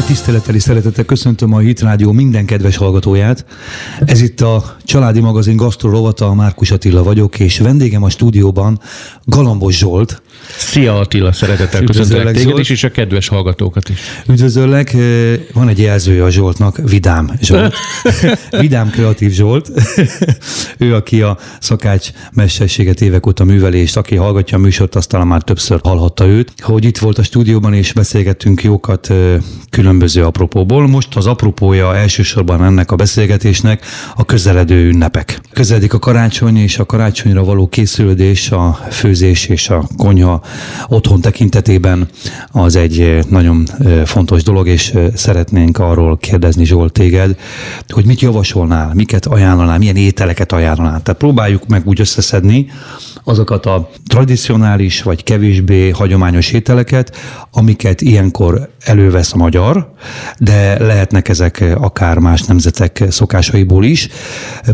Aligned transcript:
Nagy 0.00 0.08
tisztelettel 0.08 0.58
szeretettel 0.58 1.04
köszöntöm 1.04 1.52
a 1.52 1.58
Hit 1.58 1.80
Rádió 1.80 2.12
minden 2.12 2.46
kedves 2.46 2.76
hallgatóját. 2.76 3.44
Ez 4.00 4.20
itt 4.20 4.40
a 4.40 4.76
Családi 4.84 5.20
Magazin 5.20 5.56
Gasztro 5.56 5.90
Rovata, 5.90 6.34
Márkus 6.34 6.70
Attila 6.70 7.02
vagyok, 7.02 7.38
és 7.38 7.58
vendégem 7.58 8.02
a 8.02 8.10
stúdióban 8.10 8.80
Galambos 9.24 9.78
Zsolt. 9.78 10.22
Szia 10.56 10.98
Attila, 10.98 11.32
szeretettel 11.32 11.84
köszöntelek 11.84 12.34
téged 12.34 12.58
is, 12.58 12.70
és 12.70 12.84
a 12.84 12.90
kedves 12.90 13.28
hallgatókat 13.28 13.88
is. 13.88 13.98
Üdvözöllek, 14.28 14.96
van 15.52 15.68
egy 15.68 15.78
jelzője 15.78 16.24
a 16.24 16.30
Zsoltnak, 16.30 16.80
Vidám 16.84 17.30
Zsolt. 17.42 17.74
Vidám 18.60 18.90
Kreatív 18.90 19.32
Zsolt. 19.32 19.70
ő, 20.78 20.94
aki 20.94 21.22
a 21.22 21.38
szakács 21.60 22.10
mesterséget 22.32 23.00
évek 23.00 23.26
óta 23.26 23.44
művelést, 23.44 23.96
aki 23.96 24.16
hallgatja 24.16 24.56
a 24.56 24.60
műsort, 24.60 24.94
aztán 24.94 25.26
már 25.26 25.42
többször 25.42 25.80
hallhatta 25.82 26.26
őt, 26.26 26.52
hogy 26.58 26.84
itt 26.84 26.98
volt 26.98 27.18
a 27.18 27.22
stúdióban, 27.22 27.74
és 27.74 27.92
beszélgettünk 27.92 28.62
jókat 28.62 29.12
különböző 29.70 30.24
apropóból. 30.24 30.88
Most 30.88 31.16
az 31.16 31.26
apropója 31.26 31.96
elsősorban 31.96 32.64
ennek 32.64 32.90
a 32.90 32.96
beszélgetésnek 32.96 33.84
a 34.16 34.24
közeledő 34.24 34.88
ünnepek. 34.88 35.40
Közeledik 35.52 35.94
a 35.94 35.98
karácsony, 35.98 36.56
és 36.56 36.78
a 36.78 36.86
karácsonyra 36.86 37.44
való 37.44 37.68
készülődés, 37.68 38.50
a 38.50 38.78
főzés 38.90 39.46
és 39.46 39.68
a 39.68 39.88
konyha 39.96 40.29
otthon 40.88 41.20
tekintetében 41.20 42.08
az 42.52 42.76
egy 42.76 43.18
nagyon 43.28 43.66
fontos 44.04 44.42
dolog, 44.42 44.68
és 44.68 44.98
szeretnénk 45.14 45.78
arról 45.78 46.18
kérdezni 46.18 46.64
Zsolt 46.64 46.92
téged, 46.92 47.36
hogy 47.88 48.04
mit 48.04 48.20
javasolnál, 48.20 48.94
miket 48.94 49.26
ajánlanál, 49.26 49.78
milyen 49.78 49.96
ételeket 49.96 50.52
ajánlanál. 50.52 51.02
Tehát 51.02 51.20
próbáljuk 51.20 51.66
meg 51.66 51.86
úgy 51.86 52.00
összeszedni 52.00 52.66
azokat 53.24 53.66
a 53.66 53.90
tradicionális 54.06 55.02
vagy 55.02 55.24
kevésbé 55.24 55.90
hagyományos 55.90 56.52
ételeket, 56.52 57.16
amiket 57.52 58.00
ilyenkor 58.00 58.70
elővesz 58.84 59.32
a 59.32 59.36
magyar, 59.36 59.92
de 60.38 60.84
lehetnek 60.84 61.28
ezek 61.28 61.64
akár 61.74 62.18
más 62.18 62.42
nemzetek 62.42 63.04
szokásaiból 63.08 63.84
is. 63.84 64.08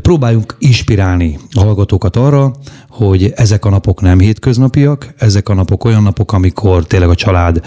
Próbáljunk 0.02 0.56
inspirálni 0.58 1.38
a 1.52 1.60
hallgatókat 1.60 2.16
arra, 2.16 2.52
hogy 2.96 3.32
ezek 3.36 3.64
a 3.64 3.70
napok 3.70 4.00
nem 4.00 4.18
hétköznapiak, 4.18 5.14
ezek 5.16 5.48
a 5.48 5.54
napok 5.54 5.84
olyan 5.84 6.02
napok, 6.02 6.32
amikor 6.32 6.86
tényleg 6.86 7.08
a 7.08 7.14
család 7.14 7.60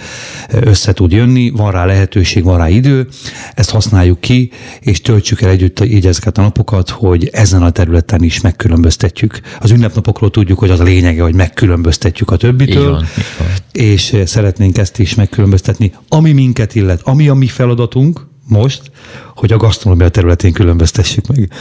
össze 0.50 0.94
tud 0.94 1.12
jönni, 1.12 1.50
van 1.50 1.72
rá 1.72 1.86
lehetőség, 1.86 2.44
van 2.44 2.58
rá 2.58 2.70
idő, 2.70 3.08
ezt 3.54 3.70
használjuk 3.70 4.20
ki, 4.20 4.52
és 4.80 5.02
töltsük 5.02 5.42
el 5.42 5.50
együtt 5.50 5.80
így 5.80 6.08
ezeket 6.08 6.38
a 6.38 6.42
napokat, 6.42 6.90
hogy 6.90 7.30
ezen 7.32 7.64
a 7.64 7.70
területen 7.70 8.24
is 8.24 8.42
megkülönböztetjük. 8.42 9.40
Az 9.60 9.72
ünnepnapokról 9.72 10.30
tudjuk, 10.30 10.60
hogy 10.60 10.70
az 10.70 10.80
a 10.80 10.84
lényege, 10.84 11.24
hogy 11.24 11.36
megkülönböztetjük 11.36 12.32
a 12.32 12.36
többitől, 12.38 12.84
így 12.84 12.90
van, 12.90 13.04
így 13.18 13.26
van. 13.38 13.48
és 13.72 14.16
szeretnénk 14.26 14.78
ezt 14.78 15.00
is 15.00 15.16
megkülönböztetni. 15.16 15.94
Ami 16.08 16.32
minket 16.32 16.76
illet, 16.76 17.02
ami 17.04 17.28
a 17.28 17.34
mi 17.34 17.48
feladatunk, 17.48 18.29
most, 18.50 18.82
hogy 19.36 19.54
a 19.54 19.58
gasztronómia 19.58 20.10
területén 20.10 20.54
különböztessük 20.54 21.28
meg. 21.28 21.52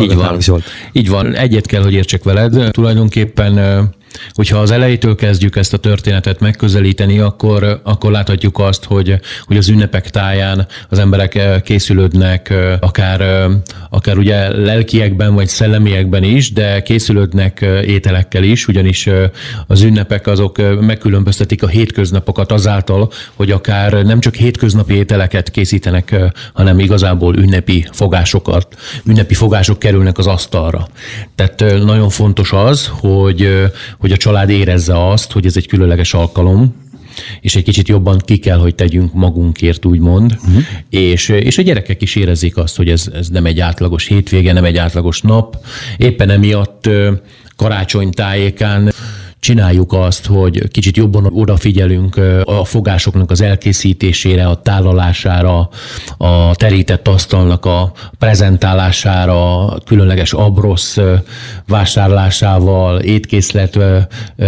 Így 0.00 0.14
van. 0.14 0.40
Zsolt. 0.40 0.64
Így 0.92 1.08
van. 1.08 1.34
Egyet 1.34 1.66
kell, 1.66 1.82
hogy 1.82 1.92
értsek 1.92 2.24
veled. 2.24 2.70
Tulajdonképpen 2.70 3.88
Hogyha 4.32 4.58
az 4.58 4.70
elejétől 4.70 5.14
kezdjük 5.14 5.56
ezt 5.56 5.72
a 5.72 5.76
történetet 5.76 6.40
megközelíteni, 6.40 7.18
akkor, 7.18 7.80
akkor 7.82 8.10
láthatjuk 8.10 8.58
azt, 8.58 8.84
hogy, 8.84 9.20
hogy 9.44 9.56
az 9.56 9.68
ünnepek 9.68 10.10
táján 10.10 10.66
az 10.88 10.98
emberek 10.98 11.60
készülődnek 11.62 12.54
akár, 12.80 13.46
akár 13.90 14.18
ugye 14.18 14.48
lelkiekben 14.48 15.34
vagy 15.34 15.48
szellemiekben 15.48 16.22
is, 16.22 16.52
de 16.52 16.82
készülődnek 16.82 17.60
ételekkel 17.86 18.42
is, 18.42 18.68
ugyanis 18.68 19.08
az 19.66 19.82
ünnepek 19.82 20.26
azok 20.26 20.80
megkülönböztetik 20.80 21.62
a 21.62 21.66
hétköznapokat 21.66 22.52
azáltal, 22.52 23.10
hogy 23.34 23.50
akár 23.50 23.92
nem 23.92 24.20
csak 24.20 24.34
hétköznapi 24.34 24.94
ételeket 24.94 25.50
készítenek, 25.50 26.14
hanem 26.52 26.78
igazából 26.78 27.36
ünnepi 27.36 27.88
fogásokat, 27.92 28.76
ünnepi 29.04 29.34
fogások 29.34 29.78
kerülnek 29.78 30.18
az 30.18 30.26
asztalra. 30.26 30.88
Tehát 31.34 31.84
nagyon 31.84 32.08
fontos 32.08 32.52
az, 32.52 32.90
hogy, 33.00 33.70
hogy 33.98 34.05
hogy 34.06 34.14
a 34.14 34.18
család 34.18 34.50
érezze 34.50 35.08
azt, 35.08 35.32
hogy 35.32 35.46
ez 35.46 35.56
egy 35.56 35.66
különleges 35.66 36.14
alkalom, 36.14 36.74
és 37.40 37.56
egy 37.56 37.62
kicsit 37.62 37.88
jobban 37.88 38.18
ki 38.18 38.36
kell, 38.36 38.58
hogy 38.58 38.74
tegyünk 38.74 39.12
magunkért, 39.12 39.84
úgymond, 39.84 40.32
uh-huh. 40.32 40.62
és, 40.90 41.28
és 41.28 41.58
a 41.58 41.62
gyerekek 41.62 42.02
is 42.02 42.16
érezzék 42.16 42.56
azt, 42.56 42.76
hogy 42.76 42.88
ez, 42.88 43.10
ez 43.14 43.28
nem 43.28 43.46
egy 43.46 43.60
átlagos 43.60 44.06
hétvége, 44.06 44.52
nem 44.52 44.64
egy 44.64 44.76
átlagos 44.76 45.20
nap. 45.20 45.56
Éppen 45.96 46.30
emiatt 46.30 46.88
karácsony 47.56 48.10
tájékán 48.10 48.92
csináljuk 49.46 49.92
azt, 49.92 50.26
hogy 50.26 50.68
kicsit 50.68 50.96
jobban 50.96 51.26
odafigyelünk 51.32 52.20
a 52.44 52.64
fogásoknak 52.64 53.30
az 53.30 53.40
elkészítésére, 53.40 54.46
a 54.46 54.60
tálalására, 54.60 55.68
a 56.16 56.54
terített 56.54 57.08
asztalnak 57.08 57.64
a 57.64 57.92
prezentálására, 58.18 59.68
különleges 59.84 60.32
abrosz 60.32 60.98
vásárlásával, 61.66 63.00
étkészlet 63.00 63.78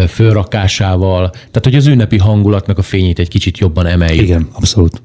fölrakásával, 0.09 1.31
tehát 1.31 1.65
hogy 1.65 1.75
az 1.75 1.87
ünnepi 1.87 2.19
hangulatnak 2.19 2.79
a 2.79 2.83
fényét 2.83 3.19
egy 3.19 3.29
kicsit 3.29 3.59
jobban 3.59 3.87
emeljük. 3.87 4.23
Igen, 4.23 4.49
abszolút. 4.53 5.03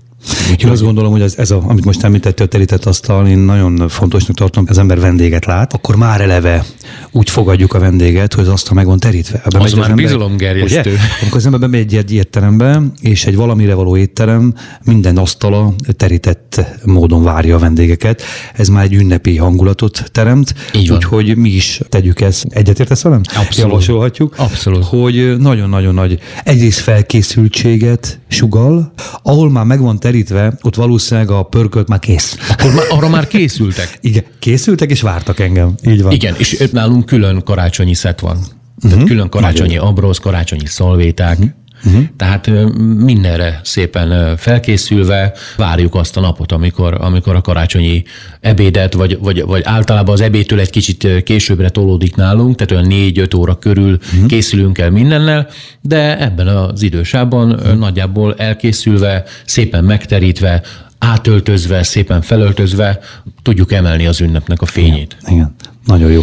Én 0.58 0.70
azt 0.70 0.82
gondolom, 0.82 1.12
hogy 1.12 1.22
ez, 1.22 1.36
ez 1.38 1.52
a, 1.52 1.64
amit 1.68 1.86
most 1.86 2.04
említettél, 2.04 2.46
a 2.46 2.50
terített 2.50 2.86
asztal, 2.86 3.28
én 3.28 3.38
nagyon 3.38 3.88
fontosnak 3.90 4.36
tartom, 4.36 4.66
az 4.68 4.78
ember 4.78 5.00
vendéget 5.00 5.46
lát, 5.46 5.74
akkor 5.74 5.96
már 5.96 6.22
eleve 6.22 6.66
úgy 7.12 7.30
fogadjuk 7.30 7.74
a 7.74 7.80
vendéget, 7.80 8.34
hogy 8.34 8.44
az 8.44 8.50
asztal 8.50 8.74
meg 8.74 8.86
van 8.86 9.00
terítve. 9.00 9.42
Ebben 9.46 9.62
az 9.62 9.74
már 9.74 9.94
bizalomgerjesztő. 9.94 10.98
Amikor 11.22 11.38
az 11.38 11.46
ember 11.46 11.60
bemegy 11.60 11.96
egy 11.96 12.14
étterembe, 12.14 12.82
és 13.02 13.26
egy 13.26 13.36
valamire 13.36 13.74
való 13.74 13.98
étterem 13.98 14.54
minden 14.84 15.18
asztala 15.18 15.74
terített 15.98 16.62
módon 16.86 17.24
várja 17.24 17.56
a 17.56 17.60
vendégeket. 17.60 18.22
Ez 18.54 18.68
már 18.68 18.84
egy 18.84 18.94
ünnepi 18.94 19.38
hangulatot 19.38 20.04
teremt. 20.12 20.54
Úgyhogy 20.90 21.36
mi 21.38 21.50
is 21.50 21.80
tegyük 21.90 22.22
ezt. 22.22 22.46
Egyetértesz 22.50 23.02
velem? 23.02 23.22
Abszolút. 23.26 23.72
Javasolhatjuk. 23.72 24.34
Abszolút. 24.38 24.84
Hogy 24.84 25.38
nagyon-nagyon 25.38 25.94
nagy 25.94 26.20
egyrészt 26.44 26.80
felkészültséget 26.80 28.20
sugal, 28.28 28.94
ahol 29.24 29.50
már 29.50 29.66
megvan 29.66 30.00
terítve 30.00 30.13
terítve, 30.14 30.54
ott 30.62 30.76
valószínűleg 30.76 31.30
a 31.30 31.44
pörkölt 31.44 31.88
már 31.88 32.00
kész. 32.00 32.38
Akkor 32.50 32.74
már, 32.74 32.86
arra 32.90 33.10
már 33.10 33.28
készültek? 33.28 33.98
Igen, 34.02 34.24
készültek 34.40 34.90
és 34.90 35.02
vártak 35.02 35.40
engem. 35.40 35.76
Így 35.88 36.02
van. 36.02 36.12
Igen, 36.12 36.36
és 36.38 36.64
nálunk 36.72 37.06
külön 37.06 37.44
karácsonyi 37.44 37.94
szet 37.94 38.20
van. 38.20 38.38
Tehát 38.80 38.96
uh-huh. 38.96 39.10
külön 39.10 39.30
karácsonyi 39.30 39.78
abrosz, 39.78 40.18
karácsonyi 40.18 40.66
szalvéták. 40.66 41.38
Uh-huh. 41.38 41.52
Uh-huh. 41.86 42.04
Tehát 42.18 42.50
mindenre 42.98 43.60
szépen 43.64 44.38
felkészülve 44.38 45.34
várjuk 45.58 45.96
azt 45.96 46.18
a 46.18 46.20
napot, 46.20 46.52
amikor, 46.52 46.98
amikor 47.02 47.36
a 47.36 47.42
karácsonyi 47.42 48.04
ebédet, 48.40 48.94
vagy, 48.94 49.18
vagy, 49.22 49.44
vagy 49.44 49.62
általában 49.66 50.14
az 50.14 50.22
ebédtől 50.22 50.60
egy 50.60 50.70
kicsit 50.70 51.24
későbbre 51.24 51.70
tolódik 51.70 52.16
nálunk, 52.16 52.56
tehát 52.56 52.72
olyan 52.72 52.88
négy-öt 52.88 53.34
óra 53.34 53.60
körül 53.60 54.00
uh-huh. 54.14 54.26
készülünk 54.26 54.78
el 54.78 54.90
mindennel, 54.90 55.48
de 55.82 56.20
ebben 56.20 56.48
az 56.48 56.82
idősában 56.82 57.52
uh-huh. 57.52 57.76
nagyjából 57.76 58.36
elkészülve, 58.38 59.24
szépen 59.46 59.84
megterítve, 59.84 60.62
átöltözve, 60.98 61.84
szépen 61.84 62.22
felöltözve 62.22 63.00
tudjuk 63.42 63.72
emelni 63.72 64.06
az 64.06 64.22
ünnepnek 64.22 64.62
a 64.62 64.66
fényét. 64.66 65.18
Igen, 65.22 65.34
igen. 65.34 65.56
nagyon 65.86 66.12
jó. 66.12 66.22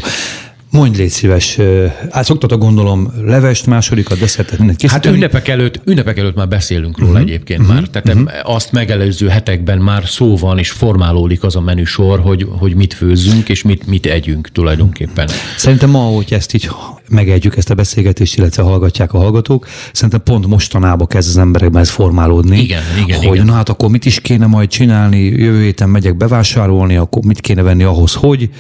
Mondj 0.71 0.99
légy 0.99 1.09
szíves, 1.09 1.59
hát 2.11 2.25
szoktatok 2.25 2.61
gondolom 2.61 3.13
levest, 3.25 3.67
másodikat, 3.67 4.19
desszertet, 4.19 4.59
mindent 4.59 4.83
Hát 4.83 5.07
ünnepek 5.07 5.49
előtt, 5.49 5.81
ünnepek 5.85 6.19
előtt 6.19 6.35
már 6.35 6.49
beszélünk 6.49 6.99
róla 6.99 7.13
uh-huh. 7.13 7.29
egyébként 7.29 7.61
uh-huh. 7.61 7.75
már. 7.75 7.85
Tehát 7.89 8.19
uh-huh. 8.19 8.55
azt 8.55 8.73
megelőző 8.73 9.29
hetekben 9.29 9.79
már 9.79 10.03
szó 10.07 10.37
van, 10.37 10.59
és 10.59 10.71
formálódik 10.71 11.43
az 11.43 11.57
a 11.57 11.61
menüsor, 11.61 12.21
hogy, 12.21 12.47
hogy 12.59 12.75
mit 12.75 12.95
főzzünk, 12.95 13.49
és 13.49 13.63
mit, 13.63 13.87
mit 13.87 14.07
együnk 14.07 14.49
tulajdonképpen. 14.53 15.29
Szerintem 15.57 15.91
ma, 15.91 15.99
hogy 15.99 16.33
ezt 16.33 16.55
így 16.55 16.71
megegyük 17.09 17.57
ezt 17.57 17.71
a 17.71 17.75
beszélgetést, 17.75 18.37
illetve 18.37 18.63
hallgatják 18.63 19.13
a 19.13 19.19
hallgatók, 19.19 19.67
szerintem 19.93 20.23
pont 20.23 20.47
mostanában 20.47 21.07
kezd 21.07 21.29
az 21.29 21.37
emberekben 21.37 21.83
ez 21.83 21.91
formálódni. 21.91 22.61
Igen, 22.61 22.83
igen, 23.05 23.19
hogy 23.19 23.35
igen. 23.35 23.47
na 23.47 23.53
hát 23.53 23.69
akkor 23.69 23.91
mit 23.91 24.05
is 24.05 24.21
kéne 24.21 24.47
majd 24.47 24.69
csinálni, 24.69 25.19
jövő 25.19 25.63
héten 25.63 25.89
megyek 25.89 26.17
bevásárolni, 26.17 26.97
akkor 26.97 27.23
mit 27.25 27.41
kéne 27.41 27.63
venni 27.63 27.83
ahhoz, 27.83 28.15
hogy, 28.15 28.51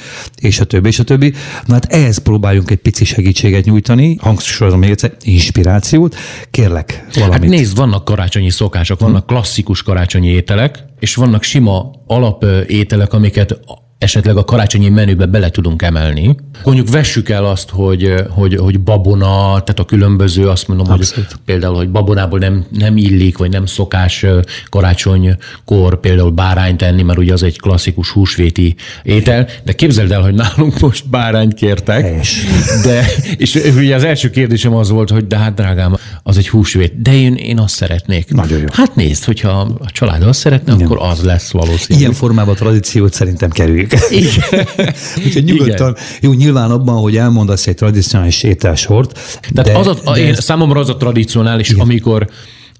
és 0.40 0.60
a 0.60 0.64
többi, 0.64 0.88
és 0.88 0.98
a 0.98 1.04
többi. 1.04 1.32
Na 1.66 1.72
hát 1.72 1.92
ehhez 2.00 2.18
próbáljunk 2.18 2.70
egy 2.70 2.78
pici 2.78 3.04
segítséget 3.04 3.64
nyújtani, 3.64 4.16
hangsúlyozom 4.20 4.78
még 4.78 4.90
egyszer, 4.90 5.12
inspirációt. 5.22 6.16
Kérlek, 6.50 7.06
valamit. 7.14 7.40
Hát 7.40 7.48
nézd, 7.50 7.76
vannak 7.76 8.04
karácsonyi 8.04 8.50
szokások, 8.50 9.00
vannak 9.00 9.26
klasszikus 9.26 9.82
karácsonyi 9.82 10.28
ételek, 10.28 10.84
és 11.00 11.14
vannak 11.14 11.42
sima 11.42 11.90
alapételek, 12.06 13.12
amiket 13.12 13.60
esetleg 14.00 14.36
a 14.36 14.44
karácsonyi 14.44 14.88
menübe 14.88 15.26
bele 15.26 15.50
tudunk 15.50 15.82
emelni. 15.82 16.36
Mondjuk 16.64 16.90
vessük 16.90 17.28
el 17.28 17.44
azt, 17.44 17.70
hogy, 17.70 18.14
hogy, 18.28 18.56
hogy 18.56 18.80
babona, 18.80 19.26
tehát 19.36 19.78
a 19.78 19.84
különböző, 19.84 20.48
azt 20.48 20.68
mondom, 20.68 20.90
Abszolút. 20.90 21.30
hogy 21.30 21.40
például, 21.44 21.74
hogy 21.74 21.90
babonából 21.90 22.38
nem, 22.38 22.64
nem 22.70 22.96
illik, 22.96 23.38
vagy 23.38 23.50
nem 23.50 23.66
szokás 23.66 24.26
karácsonykor 24.68 26.00
például 26.00 26.30
bárányt 26.30 26.76
tenni, 26.76 27.02
mert 27.02 27.18
ugye 27.18 27.32
az 27.32 27.42
egy 27.42 27.60
klasszikus 27.60 28.10
húsvéti 28.10 28.74
étel, 29.02 29.46
de 29.64 29.72
képzeld 29.72 30.12
el, 30.12 30.22
hogy 30.22 30.34
nálunk 30.34 30.78
most 30.78 31.08
bárányt 31.08 31.54
kértek. 31.54 32.00
Helyes. 32.00 32.44
De, 32.84 33.06
és 33.36 33.54
ugye 33.76 33.94
az 33.94 34.04
első 34.04 34.30
kérdésem 34.30 34.74
az 34.74 34.90
volt, 34.90 35.10
hogy 35.10 35.26
de 35.26 35.36
hát 35.36 35.54
drágám, 35.54 35.96
az 36.22 36.36
egy 36.36 36.48
húsvét, 36.48 37.02
de 37.02 37.14
én, 37.14 37.34
én 37.34 37.58
azt 37.58 37.74
szeretnék. 37.74 38.32
Nagyon 38.32 38.58
jó. 38.58 38.66
Hát 38.72 38.94
nézd, 38.94 39.24
hogyha 39.24 39.50
a 39.80 39.90
család 39.92 40.22
azt 40.22 40.40
szeretne, 40.40 40.72
Igen. 40.72 40.86
akkor 40.86 40.98
az 41.00 41.22
lesz 41.22 41.50
valószínű. 41.50 41.98
Ilyen 41.98 42.12
formában 42.12 42.54
a 42.54 42.56
tradíciót 42.56 43.12
szerintem 43.12 43.50
kerüljük. 43.90 44.32
Igen. 44.50 44.94
Úgyhogy 45.24 45.44
nyugodtan, 45.44 45.90
Igen. 45.90 46.02
jó, 46.20 46.32
nyilván 46.32 46.70
abban, 46.70 46.96
hogy 46.96 47.16
elmondasz 47.16 47.66
egy 47.66 47.74
tradicionális 47.74 48.42
ételsort. 48.42 49.18
Tehát 49.52 49.72
de, 49.72 49.78
az 49.78 49.86
a, 49.86 50.12
de 50.12 50.20
én, 50.20 50.34
számomra 50.34 50.80
az 50.80 50.88
a 50.88 50.96
tradicionális, 50.96 51.68
Igen. 51.68 51.80
amikor 51.80 52.28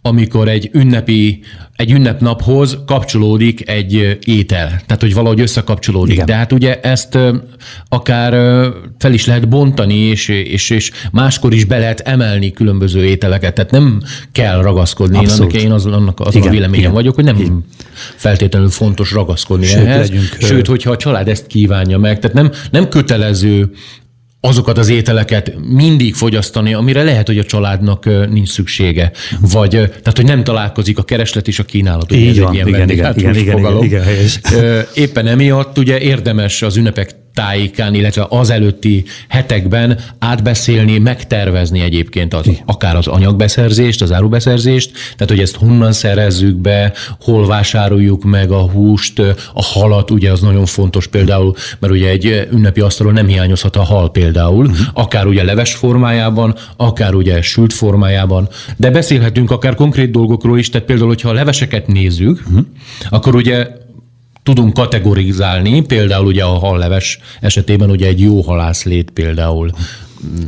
amikor 0.03 0.49
egy 0.49 0.71
ünnepi, 0.73 1.43
egy 1.77 1.91
ünnepnaphoz 1.91 2.79
kapcsolódik 2.87 3.69
egy 3.69 4.19
étel. 4.25 4.67
Tehát, 4.67 5.01
hogy 5.01 5.15
valahogy 5.15 5.41
összekapcsolódik. 5.41 6.15
Igen. 6.15 6.27
De 6.27 6.35
hát 6.35 6.53
ugye 6.53 6.81
ezt 6.81 7.19
akár 7.89 8.33
fel 8.99 9.13
is 9.13 9.27
lehet 9.27 9.49
bontani, 9.49 9.95
és, 9.95 10.29
és, 10.29 10.71
és 10.71 10.91
máskor 11.13 11.53
is 11.55 11.65
be 11.65 11.79
lehet 11.79 12.01
emelni 12.01 12.53
különböző 12.53 13.05
ételeket. 13.05 13.55
Tehát 13.55 13.71
nem 13.71 14.03
kell 14.33 14.63
ragaszkodni. 14.63 15.17
Abszolút. 15.17 15.53
Én, 15.53 15.59
annak, 15.59 15.85
én 15.87 15.91
az, 15.91 15.99
annak 16.01 16.21
az 16.21 16.35
Igen. 16.35 16.49
a 16.49 16.51
véleményem 16.51 16.81
Igen. 16.81 16.93
vagyok, 16.93 17.15
hogy 17.15 17.25
nem 17.25 17.37
Igen. 17.37 17.65
feltétlenül 18.17 18.69
fontos 18.69 19.13
ragaszkodni 19.13 19.67
Sőt, 19.67 19.85
ehhez. 19.85 20.09
Legyünk, 20.09 20.37
Sőt, 20.39 20.67
hogyha 20.67 20.91
a 20.91 20.97
család 20.97 21.29
ezt 21.29 21.47
kívánja 21.47 21.99
meg. 21.99 22.19
Tehát 22.19 22.37
nem, 22.37 22.51
nem 22.71 22.89
kötelező 22.89 23.71
azokat 24.41 24.79
az 24.79 24.89
ételeket 24.89 25.53
mindig 25.69 26.15
fogyasztani, 26.15 26.75
amire 26.75 27.03
lehet, 27.03 27.27
hogy 27.27 27.39
a 27.39 27.45
családnak 27.45 28.05
nincs 28.31 28.49
szüksége. 28.49 29.11
Vagy, 29.41 29.71
tehát, 29.71 30.17
hogy 30.17 30.25
nem 30.25 30.45
találkozik 30.45 30.99
a 30.99 31.03
kereslet 31.03 31.49
és 31.49 31.59
a 31.59 31.65
kínálat. 31.65 32.13
Így 32.13 32.41
van, 32.41 32.55
igen, 32.55 32.69
igen, 32.69 32.91
igen, 32.91 33.19
igen, 33.19 33.35
igen, 33.35 33.59
igen, 33.59 33.83
igen, 33.83 34.03
helyes. 34.03 34.41
Éppen 34.95 35.27
emiatt 35.27 35.79
ugye 35.79 35.99
érdemes 35.99 36.63
az 36.63 36.77
ünnepek 36.77 37.20
tájékán, 37.41 37.95
illetve 37.95 38.27
az 38.29 38.51
előtti 38.51 39.05
hetekben 39.29 39.99
átbeszélni, 40.19 40.99
megtervezni 40.99 41.81
egyébként 41.81 42.35
az, 42.35 42.51
akár 42.67 42.97
az 42.97 43.07
anyagbeszerzést, 43.07 44.03
az 44.03 44.13
árubeszerzést, 44.13 44.93
tehát 44.93 45.29
hogy 45.29 45.41
ezt 45.41 45.57
honnan 45.57 45.93
szerezzük 45.93 46.57
be, 46.57 46.93
hol 47.21 47.47
vásároljuk 47.47 48.25
meg 48.25 48.51
a 48.51 48.61
húst, 48.61 49.19
a 49.55 49.63
halat, 49.63 50.11
ugye 50.11 50.31
az 50.31 50.41
nagyon 50.41 50.67
fontos 50.67 51.07
például, 51.07 51.55
mert 51.79 51.93
ugye 51.93 52.09
egy 52.09 52.49
ünnepi 52.53 52.81
asztalon 52.81 53.13
nem 53.13 53.27
hiányozhat 53.27 53.77
a 53.77 53.83
hal 53.83 54.11
például, 54.11 54.71
akár 54.95 55.27
ugye 55.27 55.43
leves 55.43 55.75
formájában, 55.75 56.55
akár 56.77 57.15
ugye 57.15 57.43
sült 57.43 57.73
formájában, 57.73 58.49
de 58.77 58.91
beszélhetünk 58.91 59.51
akár 59.51 59.75
konkrét 59.75 60.11
dolgokról 60.11 60.59
is, 60.59 60.69
tehát 60.69 60.87
például, 60.87 61.09
hogyha 61.09 61.29
a 61.29 61.33
leveseket 61.33 61.87
nézzük, 61.87 62.43
akkor 63.11 63.35
ugye 63.35 63.67
tudunk 64.43 64.73
kategorizálni, 64.73 65.81
például 65.81 66.27
ugye 66.27 66.45
a 66.45 66.59
halleves 66.59 67.19
esetében 67.41 67.91
ugye 67.91 68.07
egy 68.07 68.21
jó 68.21 68.41
halászlét 68.41 69.11
például 69.11 69.71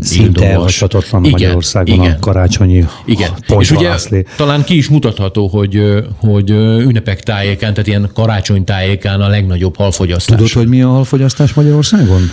Szinte 0.01 0.51
elhagyhatatlan 0.51 1.21
Magyarországon 1.31 1.95
igen, 1.95 2.13
a 2.13 2.19
karácsonyi 2.19 2.85
Igen, 3.05 3.31
és 3.59 3.71
ugye 3.71 3.91
talán 4.37 4.65
ki 4.65 4.77
is 4.77 4.89
mutatható, 4.89 5.47
hogy, 5.47 5.83
hogy 6.17 6.51
ünnepek 6.51 7.21
tájékán, 7.21 7.73
tehát 7.73 7.87
ilyen 7.87 8.11
karácsony 8.15 8.65
tájékán 8.65 9.21
a 9.21 9.29
legnagyobb 9.29 9.77
halfogyasztás. 9.77 10.37
Tudod, 10.37 10.53
hogy 10.53 10.69
mi 10.69 10.83
a 10.83 10.89
halfogyasztás 10.89 11.53
Magyarországon? 11.53 12.31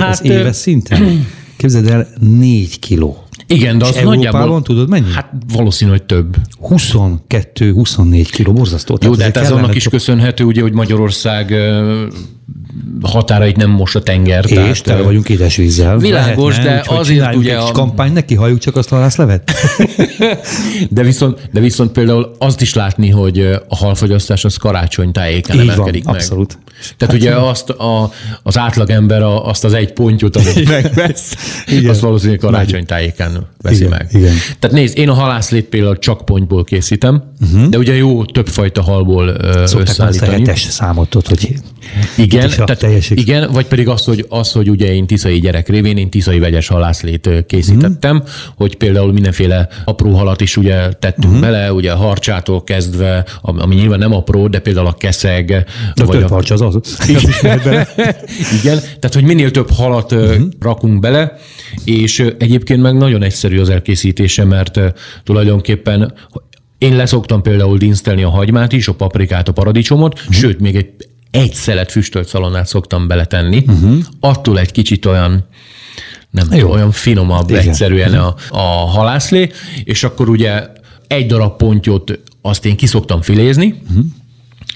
Hát, 0.00 0.10
Ez 0.10 0.20
éves 0.22 0.56
szinten? 0.56 1.26
Képzeld 1.56 1.86
el, 1.86 2.08
négy 2.20 2.78
kiló. 2.78 3.21
Igen, 3.52 3.78
de 3.78 3.84
az 3.84 3.96
és 3.96 4.02
nagyjából... 4.02 4.62
tudod 4.62 4.88
mennyi? 4.88 5.12
Hát 5.14 5.32
valószínű, 5.52 5.90
hogy 5.90 6.02
több. 6.02 6.36
22-24 6.68 8.28
kiló, 8.30 8.52
borzasztó. 8.52 8.98
Jó, 9.00 9.14
de 9.14 9.24
hát 9.24 9.36
ez 9.36 9.50
annak 9.50 9.74
is 9.74 9.88
köszönhető, 9.88 10.44
ugye, 10.44 10.62
hogy 10.62 10.72
Magyarország 10.72 11.54
határait 13.02 13.56
nem 13.56 13.70
most 13.70 13.96
a 13.96 14.02
tenger. 14.02 14.44
És 14.44 14.50
tehát, 14.52 14.82
tele 14.82 15.02
vagyunk 15.02 15.28
édesvízzel. 15.28 15.98
Világos, 15.98 16.56
Lehetne, 16.56 16.92
de 16.94 16.98
azért 16.98 17.34
ugye... 17.34 17.56
A... 17.56 17.72
kampány, 17.72 18.12
neki 18.12 18.34
halljuk 18.34 18.58
csak 18.58 18.76
azt 18.76 18.92
a 18.92 19.08
levet. 19.16 19.52
de, 20.90 21.02
viszont, 21.02 21.48
de 21.52 21.60
viszont 21.60 21.92
például 21.92 22.34
azt 22.38 22.60
is 22.60 22.74
látni, 22.74 23.10
hogy 23.10 23.38
a 23.68 23.76
halfogyasztás 23.76 24.44
az 24.44 24.56
karácsony 24.56 25.12
tájéken 25.12 25.56
Így 25.56 25.62
emelkedik 25.62 26.04
van, 26.04 26.12
meg. 26.12 26.22
Abszolút. 26.22 26.58
Tehát 26.96 27.14
hát 27.14 27.22
ugye 27.22 27.34
azt 27.34 27.70
a, 27.70 28.12
az 28.42 28.58
átlagember 28.58 29.22
a, 29.22 29.46
azt 29.46 29.64
az 29.64 29.72
egy 29.72 29.92
pontyot, 29.92 30.36
amit 30.36 30.68
megvesz, 30.68 31.34
igen. 31.66 31.90
azt 31.90 32.00
valószínűleg 32.00 32.38
karácsony 32.38 32.86
tájéken 32.86 33.46
veszi 33.62 33.76
igen, 33.76 33.90
meg. 33.90 34.08
Igen. 34.12 34.34
Tehát 34.58 34.76
nézd, 34.76 34.98
én 34.98 35.08
a 35.08 35.14
halászlét 35.14 35.64
például 35.64 35.98
csak 35.98 36.24
pontból 36.24 36.64
készítem, 36.64 37.22
uh-huh. 37.40 37.68
de 37.68 37.78
ugye 37.78 37.94
jó 37.94 38.24
többfajta 38.24 38.82
halból 38.82 39.36
Szokták 39.64 39.88
összeállítani. 39.88 40.36
Szokták 40.36 40.56
számot, 40.56 41.14
hogy 41.28 41.54
igen, 42.16 42.50
tehát, 42.50 42.86
igen, 43.10 43.50
vagy 43.52 43.66
pedig 43.66 43.88
az, 43.88 44.04
hogy, 44.04 44.26
az, 44.28 44.52
hogy 44.52 44.70
ugye 44.70 44.94
én 44.94 45.06
tiszai 45.06 45.40
gyerek 45.40 45.68
révén, 45.68 45.96
én 45.96 46.10
tiszai 46.10 46.38
vegyes 46.38 46.68
halászlét 46.68 47.28
készítettem, 47.46 48.16
uh-huh. 48.16 48.30
hogy 48.54 48.76
például 48.76 49.12
mindenféle 49.12 49.68
apró 49.84 50.14
halat 50.14 50.40
is 50.40 50.56
ugye 50.56 50.92
tettünk 50.92 51.34
uh-huh. 51.34 51.40
bele, 51.40 51.72
ugye 51.72 51.92
a 51.92 51.96
harcsától 51.96 52.64
kezdve, 52.64 53.24
ami 53.40 53.74
nyilván 53.74 53.98
nem 53.98 54.12
apró, 54.12 54.48
de 54.48 54.58
például 54.58 54.86
a 54.86 54.92
keszeg. 54.92 55.64
De 55.94 56.04
vagy 56.04 56.22
a... 56.22 56.28
harcs 56.28 56.50
az 56.74 56.96
az. 56.98 57.08
igen, 58.60 58.78
tehát 58.78 59.12
hogy 59.12 59.24
minél 59.24 59.50
több 59.50 59.70
halat 59.70 60.12
uh-huh. 60.12 60.48
rakunk 60.60 61.00
bele, 61.00 61.38
és 61.84 62.18
egyébként 62.38 62.82
meg 62.82 62.94
nagyon 62.94 63.22
egyszerű 63.22 63.60
az 63.60 63.70
elkészítése, 63.70 64.44
mert 64.44 64.80
tulajdonképpen 65.24 66.14
én 66.78 66.96
leszoktam 66.96 67.42
például 67.42 67.78
dinsztelni 67.78 68.22
a 68.22 68.30
hagymát 68.30 68.72
is, 68.72 68.88
a 68.88 68.94
paprikát, 68.94 69.48
a 69.48 69.52
paradicsomot, 69.52 70.18
uh-huh. 70.18 70.34
sőt, 70.34 70.60
még 70.60 70.76
egy 70.76 70.90
egy 71.30 71.54
szelet 71.54 71.90
füstölt 71.90 72.28
szalonnát 72.28 72.66
szoktam 72.66 73.06
beletenni, 73.06 73.64
uh-huh. 73.66 73.98
attól 74.20 74.58
egy 74.58 74.72
kicsit 74.72 75.06
olyan 75.06 75.44
nem 76.30 76.48
Jó. 76.52 76.70
olyan 76.70 76.90
finomabb 76.90 77.50
Igen. 77.50 77.68
egyszerűen 77.68 78.14
a, 78.14 78.34
a 78.48 78.60
halászlé, 78.86 79.50
és 79.84 80.04
akkor 80.04 80.28
ugye 80.28 80.66
egy 81.06 81.26
darab 81.26 81.56
pontyot 81.56 82.18
azt 82.42 82.64
én 82.64 82.76
kiszoktam 82.76 83.22
filézni, 83.22 83.82
uh-huh. 83.88 84.04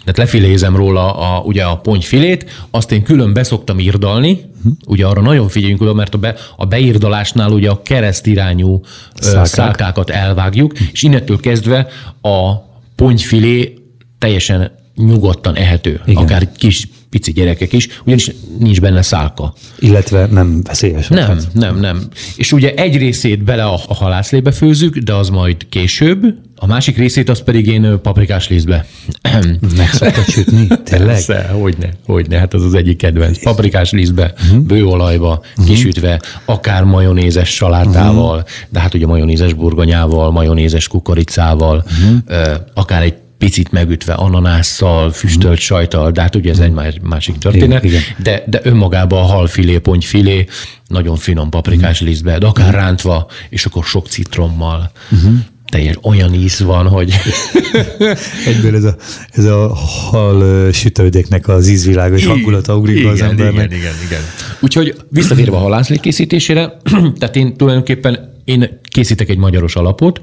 Tehát 0.07 0.31
lefilézem 0.31 0.77
róla 0.77 1.13
a, 1.13 1.43
ugye 1.43 1.63
a 1.63 1.77
pontyfilét, 1.77 2.67
azt 2.71 2.93
én 2.93 3.03
külön 3.03 3.33
beszoktam 3.33 3.79
írdalni, 3.79 4.41
ugye 4.87 5.07
arra 5.07 5.21
nagyon 5.21 5.49
figyeljünk 5.49 5.81
oda, 5.81 5.95
mert 5.95 6.15
a, 6.15 6.19
be, 6.19 6.35
a 6.57 6.65
beírdalásnál 6.65 7.51
ugye 7.51 7.71
a 7.71 7.83
keresztirányú 7.83 8.81
Szálkák. 9.15 9.47
szálkákat 9.47 10.11
elvágjuk, 10.11 10.79
és 10.93 11.03
innentől 11.03 11.41
kezdve 11.41 11.87
a 12.23 12.55
pontyfilé 12.95 13.75
teljesen 14.19 14.71
nyugodtan 14.97 15.57
ehető, 15.57 16.01
Igen. 16.07 16.23
akár 16.23 16.53
kis 16.53 16.89
pici 17.11 17.33
gyerekek 17.33 17.73
is, 17.73 17.89
ugyanis 18.05 18.31
nincs 18.59 18.81
benne 18.81 19.03
szálka. 19.03 19.55
Illetve 19.79 20.27
nem 20.27 20.63
veszélyes. 20.63 21.09
Nem, 21.09 21.27
hát. 21.27 21.49
nem, 21.53 21.79
nem. 21.79 22.09
És 22.37 22.53
ugye 22.53 22.75
egy 22.75 22.97
részét 22.97 23.45
bele 23.45 23.65
a 23.65 23.81
halászlébe 23.89 24.53
főzzük, 24.53 24.97
de 24.97 25.15
az 25.15 25.29
majd 25.29 25.69
később, 25.69 26.35
a 26.59 26.67
másik 26.67 26.97
részét 26.97 27.29
az 27.29 27.43
pedig 27.43 27.67
én 27.67 27.99
paprikás 28.03 28.49
lízbe. 28.49 28.87
Meg 29.77 29.89
szoktad 29.93 30.25
sütni? 30.25 30.67
Tényleg? 30.85 31.09
Persze, 31.09 31.49
hogyne, 31.53 31.89
hogyne, 32.05 32.39
hát 32.39 32.55
az 32.55 32.63
az 32.63 32.75
egyik 32.75 32.97
kedvenc. 32.97 33.43
Paprikás 33.43 33.91
lízbe, 33.91 34.33
uh-huh. 34.43 34.59
bőolajba, 34.61 35.43
uh-huh. 35.51 35.67
kisütve, 35.67 36.21
akár 36.45 36.85
majonézes 36.85 37.55
salátával, 37.55 38.37
uh-huh. 38.37 38.51
de 38.69 38.81
hát 38.81 38.95
ugye 38.95 39.07
majonézes 39.07 39.53
burgonyával, 39.53 40.31
majonézes 40.31 40.89
kukoricával, 40.89 41.85
uh-huh. 41.87 42.55
akár 42.75 43.03
egy 43.03 43.15
picit 43.39 43.73
megütve 43.73 44.13
ananásszal, 44.13 45.11
füstölt 45.11 45.59
sajtal, 45.59 46.11
de 46.11 46.21
hát 46.21 46.35
ugye 46.35 46.51
ez 46.51 46.59
egy 46.59 47.01
másik 47.03 47.39
történet, 47.39 47.85
igen, 47.85 48.01
igen. 48.01 48.17
De, 48.23 48.43
de 48.47 48.61
önmagában 48.63 49.23
a 49.23 49.27
halfilé, 49.27 49.79
pontyfilé, 49.79 50.47
nagyon 50.87 51.17
finom 51.17 51.51
paprikás 51.51 52.03
mm. 52.03 52.07
lisztbe, 52.07 52.39
de 52.39 52.47
akár 52.47 52.73
mm. 52.73 52.77
rántva, 52.77 53.27
és 53.49 53.67
akkor 53.67 53.85
sok 53.85 54.07
citrommal. 54.07 54.91
Mm-hmm 55.15 55.37
teljes 55.71 55.99
olyan 56.03 56.35
íz 56.35 56.61
van, 56.61 56.89
hogy... 56.89 57.15
Egyből 58.47 58.77
ez 58.77 58.85
a, 58.85 58.97
ez 59.31 59.45
a 59.45 59.75
hal 60.11 60.73
sütődéknek 60.73 61.49
az 61.49 61.69
ízvilága 61.69 62.17
és 62.17 62.27
hangulata 62.27 62.77
ugrik 62.77 62.99
igen, 62.99 63.11
az 63.11 63.21
embernek. 63.21 63.53
Igen, 63.53 63.79
igen, 63.79 63.95
igen. 64.07 64.21
Úgyhogy 64.61 64.95
visszatérve 65.09 65.57
a 65.57 65.61
halászlék 65.61 66.01
készítésére, 66.01 66.77
tehát 67.19 67.37
én 67.37 67.57
tulajdonképpen 67.57 68.41
én 68.45 68.81
készítek 68.89 69.29
egy 69.29 69.39
magyaros 69.39 69.77
alapot, 69.77 70.21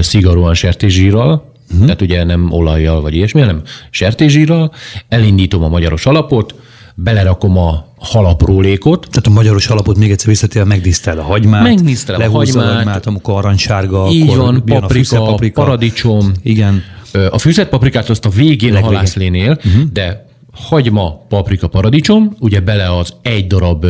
szigorúan 0.00 0.54
sertészsírral, 0.54 1.56
Uh-huh. 1.70 1.84
Tehát 1.84 2.02
ugye 2.02 2.24
nem 2.24 2.52
olajjal 2.52 3.00
vagy 3.00 3.14
ilyesmi, 3.14 3.40
hanem 3.40 3.62
sertészsírral, 3.90 4.72
elindítom 5.08 5.62
a 5.62 5.68
magyaros 5.68 6.06
alapot, 6.06 6.54
belerakom 7.02 7.58
a 7.58 7.86
halaprólékot. 7.98 9.06
Tehát 9.10 9.26
a 9.26 9.30
magyaros 9.30 9.68
alapot 9.68 9.96
még 9.96 10.10
egyszer 10.10 10.28
visszatér, 10.28 10.62
megdisztel 10.62 11.18
a 11.18 11.22
hagymát. 11.22 11.62
Megdisztel 11.62 12.20
a 12.20 12.30
hagymát. 12.30 12.70
A 12.70 12.74
hagymát, 12.74 13.06
amikor 13.06 13.34
aranysárga, 13.34 14.08
Így 14.10 14.28
akkor 14.28 14.36
van, 14.36 14.62
paprika, 14.64 15.22
a 15.22 15.26
paprika, 15.26 15.62
paradicsom. 15.62 16.32
Igen. 16.42 16.82
A 17.30 17.38
fűzett 17.38 17.68
paprikát 17.68 18.10
azt 18.10 18.24
a 18.24 18.28
végén 18.28 18.72
Legvégén. 18.72 18.82
a 18.82 18.86
halászlénél, 18.86 19.50
uh-huh. 19.64 19.82
de 19.92 20.26
hagyma, 20.52 21.24
paprika, 21.28 21.68
paradicsom, 21.68 22.36
ugye 22.38 22.60
bele 22.60 22.96
az 22.96 23.14
egy 23.22 23.46
darab, 23.46 23.84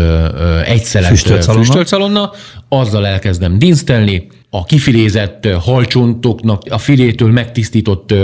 egy 0.64 0.84
szelet 0.84 1.18
füstölcalonna, 1.44 2.30
azzal 2.68 3.06
elkezdem 3.06 3.58
dinsztelni, 3.58 4.26
a 4.50 4.64
kifilézett 4.64 5.48
halcsontoknak, 5.60 6.62
a 6.70 6.78
filétől 6.78 7.30
megtisztított 7.30 8.14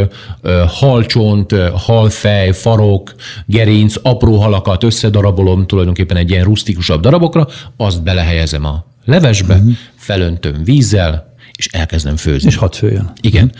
halcsont, 0.66 1.54
halfej, 1.74 2.52
farok, 2.52 3.14
gerinc, 3.46 3.94
apró 4.02 4.36
halakat 4.36 4.84
összedarabolom 4.84 5.66
tulajdonképpen 5.66 6.16
egy 6.16 6.30
ilyen 6.30 6.44
rusztikusabb 6.44 7.00
darabokra, 7.00 7.48
azt 7.76 8.02
belehelyezem 8.02 8.64
a 8.64 8.84
levesbe, 9.04 9.54
uh-huh. 9.54 9.72
felöntöm 9.94 10.64
vízzel, 10.64 11.34
és 11.56 11.66
elkezdem 11.66 12.16
főzni. 12.16 12.48
És 12.48 12.56
hadd 12.56 12.72
főjön. 12.72 13.12
Igen. 13.20 13.52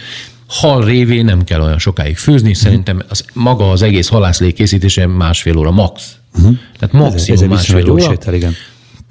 Hal 0.49 0.85
révén 0.85 1.25
nem 1.25 1.44
kell 1.44 1.61
olyan 1.61 1.78
sokáig 1.78 2.16
főzni, 2.16 2.49
uh-huh. 2.49 2.64
szerintem 2.64 3.02
az, 3.09 3.25
maga 3.33 3.71
az 3.71 3.83
egész 3.83 4.09
halászlé 4.09 4.52
készítése 4.52 5.06
másfél 5.06 5.56
óra 5.56 5.71
max. 5.71 6.16
Uh-huh. 6.35 6.56
Tehát 6.78 6.94
maximum 6.94 7.37
ez, 7.37 7.42
ez 7.42 7.49
másfél 7.49 7.90
óra. 7.90 8.02
Sétel, 8.02 8.35
igen. 8.35 8.52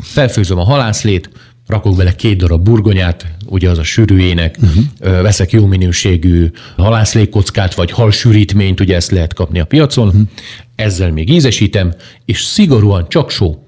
Felfőzöm 0.03 0.57
a 0.59 0.63
halászlét, 0.63 1.29
rakok 1.67 1.95
bele 1.95 2.15
két 2.15 2.37
darab 2.37 2.63
burgonyát, 2.63 3.27
ugye 3.45 3.69
az 3.69 3.77
a 3.77 3.83
sűrűjének, 3.83 4.57
uh-huh. 4.61 5.21
veszek 5.21 5.51
jó 5.51 5.65
minőségű 5.65 6.51
halászlékkockát, 6.77 7.73
vagy 7.73 7.91
halsűrítményt, 7.91 8.79
ugye 8.79 8.95
ezt 8.95 9.11
lehet 9.11 9.33
kapni 9.33 9.59
a 9.59 9.65
piacon, 9.65 10.07
uh-huh. 10.07 10.21
ezzel 10.75 11.11
még 11.11 11.29
ízesítem, 11.29 11.93
és 12.25 12.41
szigorúan 12.41 13.09
csak 13.09 13.29
só. 13.29 13.65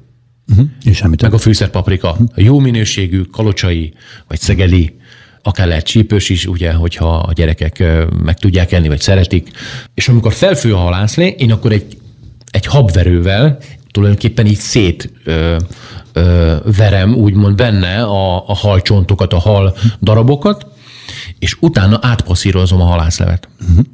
Uh-huh. 0.50 0.66
És 0.84 0.98
semmit. 0.98 1.22
Meg 1.22 1.34
a 1.34 1.38
fűszerpaprika. 1.38 2.12
Uh-huh. 2.12 2.28
A 2.36 2.42
jó 2.42 2.60
minőségű 2.60 3.22
kalocsai, 3.22 3.94
vagy 4.28 4.40
szegeli, 4.40 4.96
akár 5.42 5.68
lehet 5.68 5.86
csípős 5.86 6.30
is, 6.30 6.46
ugye, 6.46 6.74
hogyha 6.74 7.18
a 7.18 7.34
gyerekek 7.34 7.84
meg 8.24 8.40
tudják 8.40 8.72
enni, 8.72 8.88
vagy 8.88 9.02
szeretik. 9.02 9.50
És 9.94 10.08
amikor 10.08 10.34
felfő 10.34 10.74
a 10.74 10.78
halászlé, 10.78 11.36
én 11.38 11.52
akkor 11.52 11.72
egy, 11.72 11.98
egy 12.52 12.66
habverővel 12.66 13.58
tulajdonképpen 13.96 14.46
így 14.46 14.58
szét 14.58 15.12
ö, 15.24 15.56
ö, 16.14 16.56
verem 16.78 17.14
úgymond 17.14 17.56
benne 17.56 18.04
a, 18.04 18.50
a 18.50 18.56
halcsontokat, 18.56 19.34
a 19.34 19.40
hal 19.40 19.76
darabokat, 20.02 20.68
és 21.40 21.58
utána 21.60 22.00
átpasszírozom 22.02 22.82
a 22.82 22.86
halászlevet. 22.86 23.48
Uh-huh. 23.70 23.86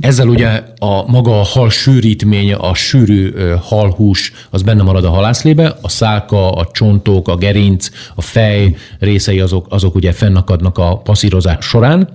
Ezzel 0.00 0.28
ugye 0.28 0.62
a 0.78 1.10
maga 1.10 1.40
a 1.40 1.44
hal 1.44 1.70
sűrítmény, 1.70 2.52
a 2.52 2.74
sűrű 2.74 3.32
halhús, 3.60 4.32
az 4.50 4.62
benne 4.62 4.82
marad 4.82 5.04
a 5.04 5.10
halászlébe, 5.10 5.76
a 5.82 5.88
szálka, 5.88 6.50
a 6.50 6.68
csontok, 6.72 7.28
a 7.28 7.36
gerinc, 7.36 7.88
a 8.14 8.22
fej 8.22 8.76
részei 8.98 9.40
azok, 9.40 9.66
azok 9.68 9.94
ugye 9.94 10.12
fennakadnak 10.12 10.78
a 10.78 10.96
passzírozás 10.96 11.64
során, 11.64 12.08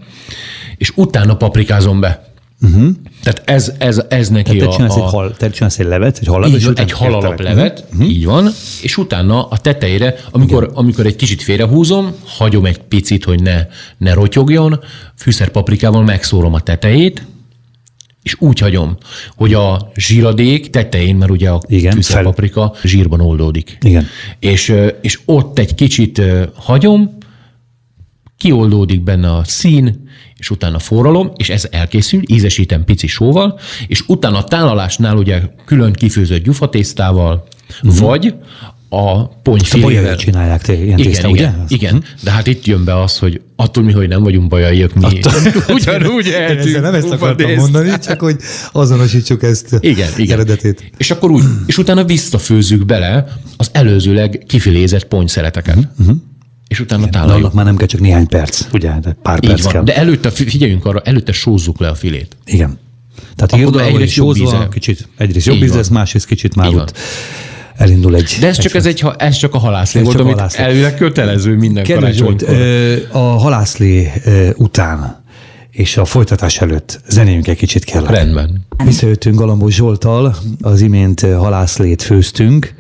és 0.78 0.92
utána 0.96 1.36
paprikázom 1.36 2.00
be. 2.00 2.33
Uh-huh. 2.64 2.90
Tehát 3.24 3.42
ez, 3.50 3.72
ez, 3.78 4.02
ez 4.10 4.30
neki 4.30 4.58
Tehát 4.58 4.70
te 4.70 4.76
csinálsz, 4.76 4.96
a, 4.96 5.04
egy 5.04 5.10
hal, 5.10 5.36
te 5.36 5.50
csinálsz 5.50 5.80
egy 5.80 5.86
levet, 5.86 6.18
egy 6.18 6.28
halat, 6.28 6.50
így, 6.50 6.70
egy 6.76 6.92
halalap 6.92 7.40
levet, 7.40 7.86
uh-huh. 7.92 8.10
így 8.10 8.26
van, 8.26 8.50
és 8.82 8.98
utána 8.98 9.48
a 9.48 9.58
tetejére, 9.58 10.16
amikor, 10.32 10.72
amikor 10.74 11.06
egy 11.06 11.16
kicsit 11.16 11.42
félrehúzom, 11.42 12.14
hagyom 12.26 12.66
egy 12.66 12.78
picit, 12.78 13.24
hogy 13.24 13.42
ne, 13.42 13.66
ne 13.98 14.14
rotyogjon, 14.14 14.80
fűszerpaprikával 15.16 16.04
megszórom 16.04 16.54
a 16.54 16.60
tetejét, 16.60 17.26
és 18.24 18.36
úgy 18.40 18.60
hagyom, 18.60 18.98
hogy 19.36 19.54
a 19.54 19.92
zsíradék 19.96 20.70
tetején, 20.70 21.16
mert 21.16 21.32
ugye 21.32 21.50
a 21.50 21.62
Igen, 21.68 21.94
fűszerpaprika 21.94 22.72
fel. 22.74 22.90
zsírban 22.90 23.22
oldódik. 23.22 23.78
Igen. 23.82 24.08
És, 24.40 24.74
és 25.02 25.20
ott 25.26 25.60
egy 25.60 25.76
kicsit 25.76 26.22
hagyom, 26.56 27.18
kioldódik 28.38 29.04
benne 29.04 29.34
a 29.34 29.44
szín, 29.44 30.10
és 30.44 30.50
utána 30.50 30.80
forralom, 30.80 31.32
és 31.36 31.50
ez 31.50 31.68
elkészül, 31.72 32.22
ízesítem 32.26 32.84
pici 32.84 33.08
sóval, 33.08 33.60
és 33.88 34.04
utána 34.08 34.38
a 34.38 34.44
tálalásnál 34.44 35.16
ugye 35.16 35.42
külön 35.66 35.94
kifőzött 35.94 36.44
gyufatésztával, 36.44 37.48
uh-huh. 37.84 38.00
vagy 38.00 38.36
a 38.90 39.28
ponyfilével. 39.28 40.16
csinálják 40.16 40.62
te, 40.62 40.74
ilyen 40.74 41.00
igen, 41.00 41.12
tészta, 41.12 41.28
igen, 41.28 41.54
ugye? 41.54 41.76
Igen, 41.76 41.96
uh-huh. 41.96 42.10
de 42.24 42.32
hát 42.32 42.48
itt 42.48 42.66
jön 42.66 42.84
be 42.84 43.02
az, 43.02 43.18
hogy 43.18 43.42
attól 43.56 43.84
mi, 43.84 43.92
hogy 43.92 44.08
nem 44.08 44.24
vagyunk 44.24 44.48
bajaiak, 44.48 44.94
mi 44.94 45.20
ugyanúgy 45.74 46.28
eltűnt. 46.28 46.82
nem 46.82 46.94
ezt 46.94 47.12
akartam 47.12 47.48
dészt. 47.48 47.60
mondani, 47.60 48.00
csak 48.00 48.20
hogy 48.20 48.36
azonosítsuk 48.72 49.44
ezt 49.44 49.78
igen, 49.80 50.10
igen. 50.18 50.34
eredetét. 50.40 50.92
És 50.98 51.12
akkor 51.12 51.32
úgy, 51.32 51.44
és 51.66 51.78
utána 51.78 52.04
visszafőzzük 52.04 52.86
bele 52.86 53.38
az 53.58 53.70
előzőleg 53.72 54.44
kifilézett 54.48 55.06
ponyszeleteket. 55.06 55.78
Uh-huh 56.00 56.18
és 56.74 56.80
utána 56.80 57.10
tálaljuk. 57.10 57.54
már 57.54 57.66
nem 57.66 57.76
kell 57.76 57.88
csak 57.88 58.00
néhány 58.00 58.28
perc, 58.28 58.68
ugye, 58.72 58.92
de 59.02 59.16
pár 59.22 59.40
Így 59.44 59.50
perc 59.50 59.64
van. 59.64 59.72
kell. 59.74 59.84
De 59.84 59.96
előtte, 59.96 60.30
figyeljünk 60.30 60.86
arra, 60.86 61.00
előtte 61.00 61.32
sózzuk 61.32 61.80
le 61.80 61.88
a 61.88 61.96
filét. 61.96 62.36
Igen. 62.46 62.80
Tehát 63.36 63.66
Akkor 63.68 63.82
egyrészt 63.82 64.14
sózva, 64.14 64.68
kicsit, 64.68 65.08
egyrészt 65.18 65.46
jobb 65.46 65.62
íz 65.64 65.74
lesz, 65.76 65.88
másrészt 65.88 66.26
kicsit 66.26 66.56
már 66.56 66.68
ott 66.68 66.98
elindul 67.76 68.16
egy... 68.16 68.38
De 68.40 68.48
ez 68.48 68.58
csak, 68.58 68.74
ez, 68.74 68.86
egy, 68.86 69.06
ez 69.18 69.36
csak 69.38 69.54
a 69.54 69.58
halászlé 69.58 70.02
volt, 70.02 70.20
amit 70.20 70.34
halászlé. 70.34 70.64
elvileg 70.64 70.96
kötelező 70.96 71.56
minden 71.56 71.84
karácsonykor. 71.84 72.58
a 73.12 73.18
halászlé 73.18 74.12
után 74.56 75.23
és 75.74 75.98
a 75.98 76.06
folytatás 76.06 76.62
előtt 76.62 77.02
zenéjünk 77.08 77.48
egy 77.48 77.58
kicsit 77.58 77.84
kell. 77.84 78.06
Rendben. 78.06 78.66
Visszajöttünk 78.86 79.36
Galambos 79.36 79.74
Zsoltal, 79.74 80.36
az 80.62 80.82
imént 80.82 81.20
halászlét 81.20 82.02
főztünk, 82.02 82.74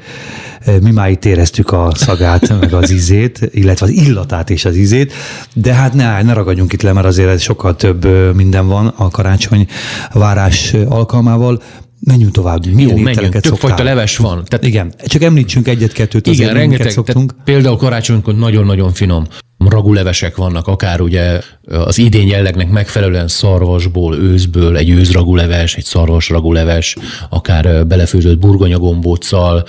mi 0.81 0.91
már 0.91 1.09
itt 1.09 1.25
éreztük 1.25 1.71
a 1.71 1.91
szagát, 1.95 2.59
meg 2.59 2.73
az 2.73 2.91
ízét, 2.91 3.49
illetve 3.51 3.85
az 3.85 3.91
illatát 3.91 4.49
és 4.49 4.65
az 4.65 4.75
ízét, 4.75 5.13
de 5.53 5.73
hát 5.73 5.93
ne, 5.93 6.21
ne 6.21 6.33
ragadjunk 6.33 6.73
itt 6.73 6.81
le, 6.81 6.93
mert 6.93 7.05
azért 7.05 7.39
sokkal 7.39 7.75
több 7.75 8.07
minden 8.35 8.67
van 8.67 8.87
a 8.87 9.09
karácsony 9.09 9.67
várás 10.13 10.73
alkalmával. 10.73 11.61
Menjünk 11.99 12.31
tovább. 12.31 12.65
Milyen 12.65 12.97
Jó, 12.97 13.03
menjünk. 13.03 13.39
Több 13.39 13.57
fajta 13.57 13.83
leves 13.83 14.17
van. 14.17 14.43
Tehát, 14.45 14.65
igen, 14.65 14.93
csak 15.05 15.21
említsünk 15.21 15.67
egyet-kettőt. 15.67 16.27
Igen, 16.27 16.53
rengeteg. 16.53 16.91
Szoktunk. 16.91 17.35
például 17.43 17.77
karácsonykor 17.77 18.35
nagyon-nagyon 18.35 18.93
finom 18.93 19.27
ragulevesek 19.69 20.35
vannak, 20.35 20.67
akár 20.67 21.01
ugye 21.01 21.41
az 21.67 21.97
idény 21.97 22.27
jellegnek 22.27 22.69
megfelelően 22.69 23.27
szarvasból, 23.27 24.15
őzből 24.15 24.77
egy 24.77 24.89
őzraguleves, 24.89 25.75
egy 25.75 25.83
szarvas 25.83 26.29
raguleves, 26.29 26.95
akár 27.29 27.87
belefőzött 27.87 28.39
burgonyagombóccal, 28.39 29.65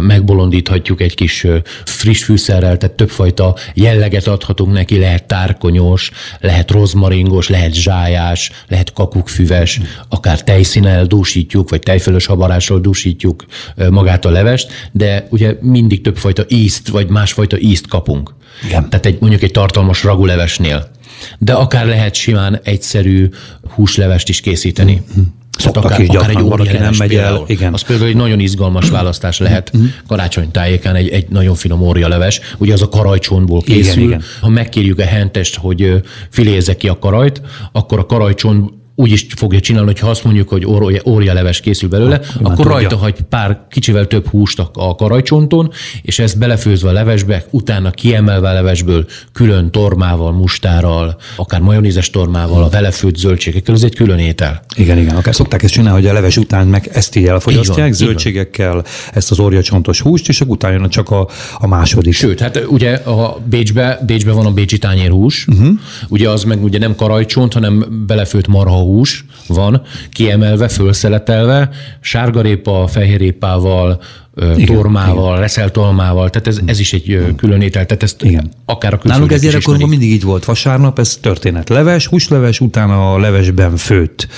megbolondíthatjuk 0.00 1.00
egy 1.00 1.14
kis 1.14 1.46
friss 1.84 2.22
fűszerrel, 2.22 2.76
tehát 2.76 2.96
többfajta 2.96 3.56
jelleget 3.74 4.26
adhatunk 4.26 4.72
neki, 4.72 4.98
lehet 4.98 5.24
tárkonyos, 5.24 6.10
lehet 6.40 6.70
rozmaringos, 6.70 7.48
lehet 7.48 7.74
zsájás, 7.74 8.50
lehet 8.68 8.92
kakukfüves, 8.92 9.80
akár 10.08 10.42
tejszínel 10.42 11.06
dúsítjuk, 11.06 11.70
vagy 11.70 11.80
tejfölös 11.80 12.26
habarással 12.26 12.80
dúsítjuk 12.80 13.44
magát 13.90 14.24
a 14.24 14.30
levest, 14.30 14.72
de 14.92 15.26
ugye 15.30 15.56
mindig 15.60 16.00
többfajta 16.00 16.44
ízt, 16.48 16.88
vagy 16.88 17.08
másfajta 17.08 17.58
ízt 17.58 17.86
kapunk. 17.86 18.34
Igen. 18.66 18.88
Tehát 18.88 19.06
egy, 19.06 19.16
mondjuk 19.20 19.33
egy 19.42 19.50
tartalmas 19.50 20.02
ragulevesnél. 20.02 20.90
De 21.38 21.52
akár 21.52 21.86
lehet 21.86 22.14
simán 22.14 22.60
egyszerű 22.62 23.28
húslevest 23.74 24.28
is 24.28 24.40
készíteni. 24.40 25.02
Mm-hmm. 25.12 25.22
Szoktak 25.58 25.84
akár, 25.84 26.00
is 26.00 26.08
akár 26.08 26.30
egy 26.30 26.40
valaki 26.40 26.76
nem 26.76 26.94
megy 26.98 27.14
el. 27.14 27.44
Igen. 27.46 27.72
Az 27.72 27.82
például 27.82 28.08
egy 28.08 28.16
nagyon 28.16 28.40
izgalmas 28.40 28.88
választás 28.88 29.38
lehet 29.38 29.76
mm-hmm. 29.76 29.86
karácsony 30.06 30.50
tájékán 30.50 30.94
egy, 30.94 31.08
egy 31.08 31.28
nagyon 31.28 31.54
finom 31.54 31.80
órialeves. 31.80 32.40
Ugye 32.58 32.72
az 32.72 32.82
a 32.82 32.88
karajcsontból 32.88 33.62
készül. 33.62 34.02
Igen, 34.02 34.08
igen. 34.08 34.22
Ha 34.40 34.48
megkérjük 34.48 34.98
a 34.98 35.04
hentest, 35.04 35.56
hogy 35.56 36.02
filézze 36.30 36.76
ki 36.76 36.88
a 36.88 36.98
karajt, 36.98 37.42
akkor 37.72 37.98
a 37.98 38.06
karajcsont 38.06 38.72
úgy 38.96 39.10
is 39.10 39.26
fogja 39.36 39.60
csinálni, 39.60 39.86
hogy 39.86 39.98
ha 39.98 40.08
azt 40.08 40.24
mondjuk, 40.24 40.48
hogy 40.48 40.66
ória, 41.06 41.32
leves 41.32 41.60
készül 41.60 41.88
belőle, 41.88 42.20
ha, 42.42 42.50
akkor 42.50 42.66
rajta 42.66 42.96
hagy 42.96 43.20
pár 43.28 43.66
kicsivel 43.70 44.06
több 44.06 44.26
húst 44.26 44.62
a 44.72 44.94
karajcsonton, 44.94 45.70
és 46.02 46.18
ezt 46.18 46.38
belefőzve 46.38 46.88
a 46.88 46.92
levesbe, 46.92 47.44
utána 47.50 47.90
kiemelve 47.90 48.48
a 48.48 48.52
levesből 48.52 49.06
külön 49.32 49.70
tormával, 49.70 50.32
mustárral, 50.32 51.16
akár 51.36 51.60
majonézes 51.60 52.10
tormával, 52.10 52.62
a 52.62 52.68
vele 52.68 52.90
főtt 52.90 53.16
zöldségekkel, 53.16 53.74
ez 53.74 53.82
egy 53.82 53.94
külön 53.94 54.18
étel. 54.18 54.62
Igen, 54.76 54.98
igen. 54.98 55.16
Akár 55.16 55.34
szokták 55.34 55.62
ezt 55.62 55.72
csinálni, 55.72 56.00
hogy 56.00 56.08
a 56.08 56.12
leves 56.12 56.36
után 56.36 56.66
meg 56.66 56.88
ezt 56.92 57.16
így 57.16 57.26
elfogyasztják, 57.26 57.88
így 57.88 57.98
van, 57.98 58.06
zöldségekkel, 58.06 58.76
így 58.76 58.84
ezt 59.12 59.30
az 59.30 59.38
óriacsontos 59.38 60.00
húst, 60.00 60.28
és 60.28 60.40
akkor 60.40 60.54
utána 60.54 60.88
csak 60.88 61.10
a, 61.10 61.28
a 61.58 61.66
második. 61.66 62.12
Sőt, 62.12 62.40
hát 62.40 62.64
ugye 62.68 62.94
a 62.94 63.38
Bécsbe, 63.48 64.00
Bécsbe 64.06 64.32
van 64.32 64.46
a 64.46 64.52
bécsi 64.52 64.78
tányérhús, 64.78 65.46
uh-huh. 65.46 65.68
ugye 66.08 66.28
az 66.30 66.44
meg 66.44 66.62
ugye 66.62 66.78
nem 66.78 66.94
karajcsont, 66.94 67.52
hanem 67.52 68.04
belefőtt 68.06 68.46
marha 68.46 68.82
hús 68.84 69.24
van, 69.46 69.82
kiemelve, 70.10 70.68
fölszeletelve, 70.68 71.68
sárgarépa, 72.00 72.86
fehérépával, 72.86 74.00
igen, 74.36 74.66
tormával, 74.66 75.28
igen. 75.28 75.40
reszeltolmával, 75.40 76.30
tehát 76.30 76.46
ez, 76.48 76.60
ez 76.64 76.78
is 76.78 76.92
egy 76.92 77.34
külön 77.36 77.60
étel, 77.60 77.86
tehát 77.86 78.02
ezt 78.02 78.22
igen. 78.22 78.50
akár 78.64 78.94
a 78.94 78.98
Nálunk 79.02 79.32
ez 79.32 79.40
gyerekkorban 79.40 79.88
mindig 79.88 80.10
így 80.10 80.22
volt. 80.22 80.44
Vasárnap 80.44 80.98
ez 80.98 81.16
történet. 81.16 81.68
Leves, 81.68 82.06
húsleves, 82.06 82.60
utána 82.60 83.14
a 83.14 83.18
levesben 83.18 83.76
főtt, 83.76 84.28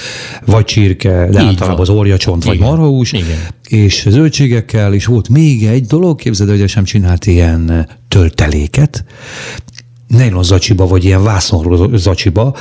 vagy 0.45 0.65
csirke, 0.65 1.29
de 1.31 1.41
így 1.41 1.47
általában 1.47 1.69
van. 1.69 1.81
az 1.81 1.89
óriacsont, 1.89 2.45
vagy 2.45 2.59
marhahús, 2.59 3.13
igen. 3.13 3.39
és 3.69 4.07
zöldségekkel, 4.09 4.95
és 4.95 5.07
volt 5.07 5.29
még 5.29 5.65
egy 5.65 5.87
dolog, 5.87 6.19
képzeld, 6.19 6.51
hogy 6.51 6.69
sem 6.69 6.85
csinált 6.85 7.27
ilyen 7.27 7.89
tölteléket, 8.09 9.05
nylon 10.09 10.43
zacsiba, 10.43 10.87
vagy 10.87 11.05
ilyen 11.05 11.23
vászon 11.23 11.97
zacsiba 11.97 12.57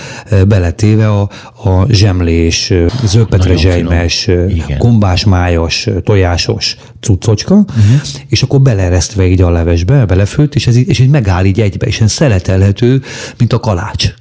beletéve 0.47 1.09
a, 1.09 1.29
a 1.63 1.85
zsemlés, 1.89 2.73
zöldpetrezselymes, 3.03 4.29
kombásmájas, 4.77 5.89
tojásos 6.03 6.77
cuccocska, 6.99 7.55
uh-huh. 7.55 8.01
és 8.27 8.43
akkor 8.43 8.61
beleresztve 8.61 9.27
így 9.27 9.41
a 9.41 9.49
levesbe, 9.49 10.05
belefőtt, 10.05 10.55
és 10.55 10.67
ez 10.67 10.75
így, 10.75 10.87
és 10.87 10.99
így 10.99 11.09
megáll 11.09 11.45
így 11.45 11.61
egybe, 11.61 11.85
és 11.85 12.01
szeletelhető, 12.05 13.01
mint 13.37 13.53
a 13.53 13.59
kalács. 13.59 14.13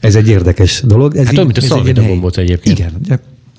Ez 0.00 0.14
egy 0.14 0.28
érdekes 0.28 0.82
dolog. 0.84 1.16
Ez 1.16 1.24
hát 1.24 1.32
olyan, 1.32 1.44
mint 1.44 1.58
a 1.58 1.60
szalvédagombot 1.60 2.36
egyébként. 2.36 2.78
Igen, 2.78 2.92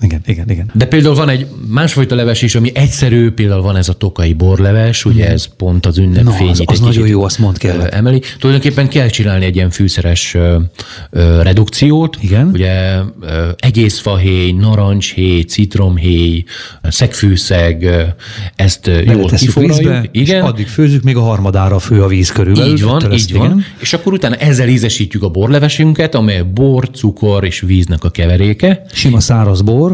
igen, 0.04 0.20
igen, 0.26 0.50
igen. 0.50 0.70
De 0.74 0.84
például 0.84 1.14
van 1.14 1.28
egy 1.28 1.46
másfajta 1.68 2.14
leves 2.14 2.42
is, 2.42 2.54
ami 2.54 2.70
egyszerű, 2.74 3.30
például 3.30 3.62
van 3.62 3.76
ez 3.76 3.88
a 3.88 3.92
tokai 3.92 4.32
borleves, 4.32 5.04
ugye 5.04 5.28
ez 5.28 5.48
pont 5.56 5.86
az 5.86 5.98
ünnepfényét. 5.98 6.38
Na, 6.40 6.50
az, 6.50 6.62
az 6.66 6.80
nagyon 6.80 7.06
jó, 7.06 7.24
azt 7.24 7.38
mond 7.38 7.58
kell. 7.58 7.80
Emeli. 7.80 8.22
Tulajdonképpen 8.38 8.88
kell 8.88 9.08
csinálni 9.08 9.44
egy 9.44 9.56
ilyen 9.56 9.70
fűszeres 9.70 10.34
ö, 10.34 10.58
ö, 11.10 11.42
redukciót. 11.42 12.16
Igen. 12.20 12.50
Ugye 12.52 12.98
ö, 13.20 13.48
egész 13.56 13.98
fahéj, 13.98 14.52
narancshéj, 14.52 15.42
citromhéj, 15.42 16.44
szegfűszeg, 16.82 17.88
ezt 18.56 18.90
jól 19.04 19.28
kiforraljuk. 19.28 20.08
Igen. 20.10 20.42
És 20.42 20.48
addig 20.48 20.66
főzzük, 20.66 21.02
még 21.02 21.16
a 21.16 21.22
harmadára 21.22 21.78
fő 21.78 22.02
a 22.02 22.06
víz 22.06 22.32
körülbelül. 22.32 22.72
Így 22.72 22.82
van, 22.82 23.12
így 23.12 23.30
igen. 23.30 23.40
van. 23.40 23.64
És 23.78 23.92
akkor 23.92 24.12
utána 24.12 24.34
ezzel 24.34 24.68
ízesítjük 24.68 25.22
a 25.22 25.28
borlevesünket, 25.28 26.14
amely 26.14 26.42
bor, 26.42 26.90
cukor 26.90 27.44
és 27.44 27.60
víznek 27.60 28.04
a 28.04 28.10
keveréke. 28.10 28.82
Sima 28.92 29.20
száraz 29.20 29.62
bor, 29.62 29.93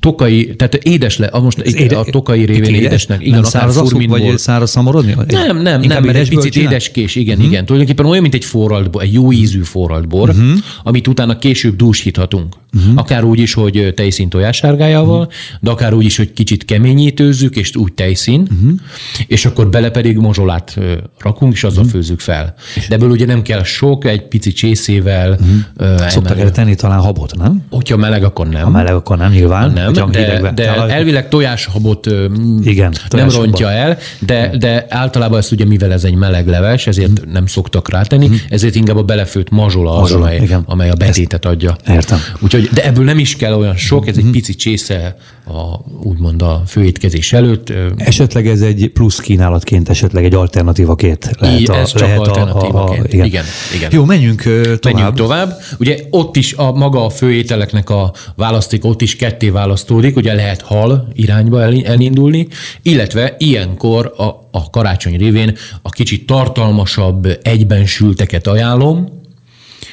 tokai, 0.00 0.54
tehát 0.56 0.74
édes 0.74 1.18
le, 1.18 1.30
most 1.42 1.58
éde, 1.58 1.96
a 1.96 2.04
tokai 2.04 2.44
révén 2.44 2.74
édes, 2.74 2.80
édesnek, 2.80 3.20
igen, 3.20 3.32
nem 3.32 3.42
száraz 3.42 3.76
furmin 3.76 4.08
vagy 4.08 4.38
száraz 4.38 4.70
szamorodni? 4.70 5.14
Nem, 5.26 5.62
nem, 5.62 5.80
nem, 5.80 6.04
mert 6.04 6.18
egy 6.18 6.28
picit 6.28 6.52
csinál? 6.52 6.70
édeskés, 6.70 7.14
igen, 7.14 7.36
uh-huh. 7.36 7.50
igen. 7.50 7.64
Tulajdonképpen 7.64 8.06
olyan, 8.06 8.22
mint 8.22 8.34
egy 8.34 8.44
forralt 8.44 8.90
bor, 8.90 9.02
egy 9.02 9.12
jó 9.12 9.32
ízű 9.32 9.62
forralt 9.62 10.08
bor, 10.08 10.28
uh-huh. 10.28 10.50
amit 10.82 11.08
utána 11.08 11.38
később 11.38 11.76
dúsíthatunk. 11.76 12.54
Uh-huh. 12.76 12.92
Akár 12.96 13.24
úgy 13.24 13.38
is, 13.38 13.54
hogy 13.54 13.92
tejszín 13.96 14.28
tojássárgájával, 14.28 15.20
uh-huh. 15.20 15.32
de 15.60 15.70
akár 15.70 15.94
úgy 15.94 16.04
is, 16.04 16.16
hogy 16.16 16.32
kicsit 16.32 16.64
keményítőzzük, 16.64 17.56
és 17.56 17.76
úgy 17.76 17.92
tejszín, 17.92 18.40
uh-huh. 18.40 18.78
és 19.26 19.44
akkor 19.44 19.68
bele 19.68 19.90
pedig 19.90 20.16
mozsolát 20.16 20.78
rakunk, 21.18 21.52
és 21.52 21.64
azzal 21.64 21.78
uh-huh. 21.78 21.92
főzzük 21.92 22.20
fel. 22.20 22.54
De 22.88 22.94
ebből 22.94 23.10
ugye 23.10 23.26
nem 23.26 23.42
kell 23.42 23.62
sok, 23.62 24.04
egy 24.04 24.22
pici 24.22 24.52
csészével. 24.52 25.30
Uh-huh. 25.30 26.08
Szoktak 26.08 26.38
erre 26.38 26.50
tenni 26.50 26.74
talán 26.74 27.00
habot, 27.00 27.36
nem? 27.36 27.62
Hogyha 27.70 27.96
meleg, 27.96 28.24
akkor 28.24 28.48
nem. 28.48 28.62
Ha 28.62 28.70
meleg, 28.70 28.94
akkor 28.94 29.16
nem, 29.16 29.32
nyilván. 29.32 29.72
Nem, 29.84 30.10
de, 30.10 30.52
de 30.54 30.68
elvileg 30.88 31.28
tojáshabot 31.28 32.06
Igen, 32.62 32.94
nem 33.10 33.28
rontja 33.30 33.70
el, 33.70 33.98
de, 34.18 34.50
de 34.58 34.86
általában 34.88 35.38
ezt 35.38 35.52
ugye, 35.52 35.64
mivel 35.64 35.92
ez 35.92 36.04
egy 36.04 36.14
meleg 36.14 36.46
leves, 36.46 36.86
ezért 36.86 37.10
uh-huh. 37.18 37.32
nem 37.32 37.46
szoktak 37.46 37.90
rátenni, 37.90 38.24
uh-huh. 38.24 38.40
ezért 38.48 38.74
inkább 38.74 38.96
a 38.96 39.02
belefőtt 39.02 39.50
mazsola 39.50 40.00
az, 40.00 40.12
amely, 40.12 40.48
amely 40.64 40.90
a 40.90 40.94
betétet 40.94 41.44
adja. 41.44 41.76
Értem. 41.86 42.18
Úgyhogy 42.40 42.58
Úgyhogy, 42.58 42.74
de 42.74 42.84
ebből 42.84 43.04
nem 43.04 43.18
is 43.18 43.36
kell 43.36 43.52
olyan 43.52 43.76
sok, 43.76 44.08
ez 44.08 44.16
egy 44.16 44.22
mhm. 44.22 44.32
pici 44.32 44.54
csésze 44.54 45.16
a, 45.48 45.80
úgymond 46.02 46.42
a 46.42 46.62
főétkezés 46.66 47.32
előtt. 47.32 47.72
Esetleg 47.96 48.46
ez 48.46 48.60
egy 48.60 48.90
plusz 48.94 49.20
kínálatként, 49.20 49.88
esetleg 49.88 50.24
egy 50.24 50.34
alternatívaként 50.34 51.30
lehet 51.38 51.60
I, 51.60 51.72
ez 51.72 51.78
a, 51.94 51.98
csak 51.98 52.00
lehet 52.00 52.18
alternatívaként. 52.18 53.04
A, 53.04 53.08
a, 53.08 53.12
igen. 53.12 53.26
igen, 53.26 53.44
igen. 53.74 53.90
Jó, 53.92 54.04
menjünk 54.04 54.42
tovább. 54.42 54.94
Menjünk 54.94 55.14
tovább. 55.14 55.60
Ugye 55.78 55.98
ott 56.10 56.36
is 56.36 56.52
a 56.52 56.72
maga 56.72 57.04
a 57.04 57.10
főételeknek 57.10 57.90
a 57.90 58.12
választék 58.36 58.84
ott 58.84 59.02
is 59.02 59.16
ketté 59.16 59.48
választódik, 59.48 60.16
ugye 60.16 60.34
lehet 60.34 60.60
hal 60.60 61.08
irányba 61.12 61.62
elindulni, 61.62 62.48
illetve 62.82 63.34
ilyenkor 63.38 64.12
a, 64.16 64.22
a 64.50 64.70
karácsony 64.70 65.16
révén 65.16 65.56
a 65.82 65.90
kicsit 65.90 66.26
tartalmasabb 66.26 67.38
egyben 67.42 67.86
sülteket 67.86 68.46
ajánlom, 68.46 69.16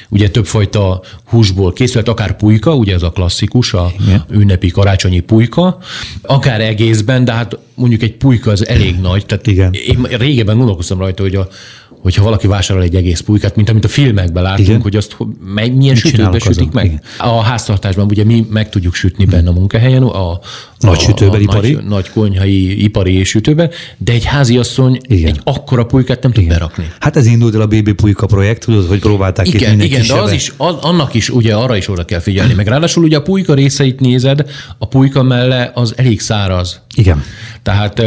ugye 0.08 0.30
többfajta 0.30 1.00
húsból 1.24 1.72
készült, 1.72 2.08
akár 2.08 2.36
pulyka, 2.36 2.74
ugye 2.74 2.94
ez 2.94 3.02
a 3.02 3.10
klasszikus, 3.10 3.74
a 3.74 3.92
Igen. 4.00 4.24
ünnepi 4.30 4.70
karácsonyi 4.70 5.20
pulyka, 5.20 5.78
akár 6.22 6.60
egészben, 6.60 7.24
de 7.24 7.32
hát 7.32 7.58
mondjuk 7.74 8.02
egy 8.02 8.16
pulyka 8.16 8.50
az 8.50 8.66
elég 8.66 9.00
nagy, 9.00 9.26
tehát 9.26 9.46
Igen. 9.46 9.72
én 9.72 10.02
régebben 10.02 10.56
gondolkoztam 10.56 10.98
rajta, 10.98 11.22
hogy 11.22 11.34
a 11.34 11.48
hogyha 12.06 12.24
valaki 12.24 12.46
vásárol 12.46 12.82
egy 12.82 12.94
egész 12.94 13.20
pulykát, 13.20 13.56
mint 13.56 13.68
amit 13.68 13.84
a 13.84 13.88
filmekben 13.88 14.42
látunk, 14.42 14.68
Igen. 14.68 14.80
hogy 14.80 14.96
azt 14.96 15.16
milyen 15.72 15.94
sütőben 15.94 16.38
sütik 16.38 16.72
meg. 16.72 16.84
Igen. 16.84 17.00
A 17.18 17.40
háztartásban 17.40 18.06
ugye 18.10 18.24
mi 18.24 18.46
meg 18.50 18.68
tudjuk 18.68 18.94
sütni 18.94 19.24
benne 19.24 19.48
a 19.48 19.52
munkahelyen, 19.52 20.02
a, 20.02 20.40
nagy 20.78 20.98
sütőben, 20.98 21.40
ipari. 21.40 21.72
Nagy, 21.72 21.84
nagy 21.84 22.10
konyhai, 22.10 22.82
ipari 22.82 23.18
és 23.18 23.28
sütőben, 23.28 23.70
de 23.98 24.12
egy 24.12 24.24
háziasszony 24.24 25.00
Igen. 25.08 25.28
egy 25.28 25.40
akkora 25.44 25.84
pulykát 25.84 26.22
nem 26.22 26.32
tud 26.32 26.46
berakni. 26.46 26.92
Hát 27.00 27.16
ez 27.16 27.26
indult 27.26 27.54
el 27.54 27.60
a 27.60 27.66
BB 27.66 27.92
Pulyka 27.92 28.26
projekt, 28.26 28.64
tudod, 28.64 28.88
hogy 28.88 28.98
próbálták 28.98 29.46
igen, 29.48 29.74
itt 29.74 29.84
Igen, 29.84 30.06
de 30.06 30.14
az 30.14 30.32
is, 30.32 30.52
az, 30.56 30.74
annak 30.80 31.14
is 31.14 31.30
ugye 31.30 31.54
arra 31.54 31.76
is 31.76 31.88
oda 31.88 32.04
kell 32.04 32.20
figyelni. 32.20 32.54
Meg 32.54 32.66
ráadásul 32.66 33.04
ugye 33.04 33.16
a 33.16 33.22
pulyka 33.22 33.54
részeit 33.54 34.00
nézed, 34.00 34.50
a 34.78 34.86
pulyka 34.88 35.22
melle 35.22 35.70
az 35.74 35.92
elég 35.96 36.20
száraz. 36.20 36.80
Igen. 36.94 37.22
Tehát 37.62 38.02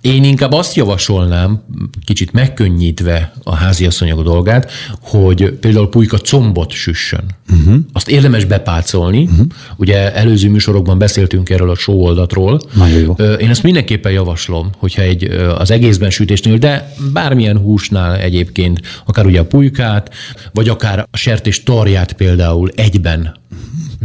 én 0.00 0.24
inkább 0.24 0.52
azt 0.52 0.74
javasolnám, 0.74 1.62
kicsit 2.04 2.32
megkönnyítve 2.32 3.32
a 3.42 3.54
háziasszonyok 3.54 4.22
dolgát, 4.22 4.70
hogy 5.00 5.50
például 5.50 5.88
pulyka 5.88 6.18
combot 6.18 6.70
süssön. 6.70 7.24
Uh-huh. 7.52 7.74
Azt 7.92 8.08
érdemes 8.08 8.44
bepácolni. 8.44 9.22
Uh-huh. 9.22 9.46
Ugye 9.76 10.14
előző 10.14 10.50
műsorokban 10.50 10.98
beszéltünk 10.98 11.50
erről 11.50 11.70
a 11.70 11.74
sóoldatról. 11.74 12.60
Nagyon 12.74 12.98
jó. 12.98 13.12
Én 13.12 13.50
ezt 13.50 13.62
mindenképpen 13.62 14.12
javaslom, 14.12 14.70
hogyha 14.76 15.02
egy 15.02 15.24
az 15.58 15.70
egészben 15.70 16.10
sütésnél, 16.10 16.58
de 16.58 16.94
bármilyen 17.12 17.58
húsnál 17.58 18.16
egyébként, 18.16 18.80
akár 19.06 19.26
ugye 19.26 19.40
a 19.40 19.44
pulykát, 19.44 20.14
vagy 20.52 20.68
akár 20.68 21.06
a 21.10 21.16
sertés 21.16 21.62
tarját 21.62 22.12
például 22.12 22.70
egyben 22.74 23.38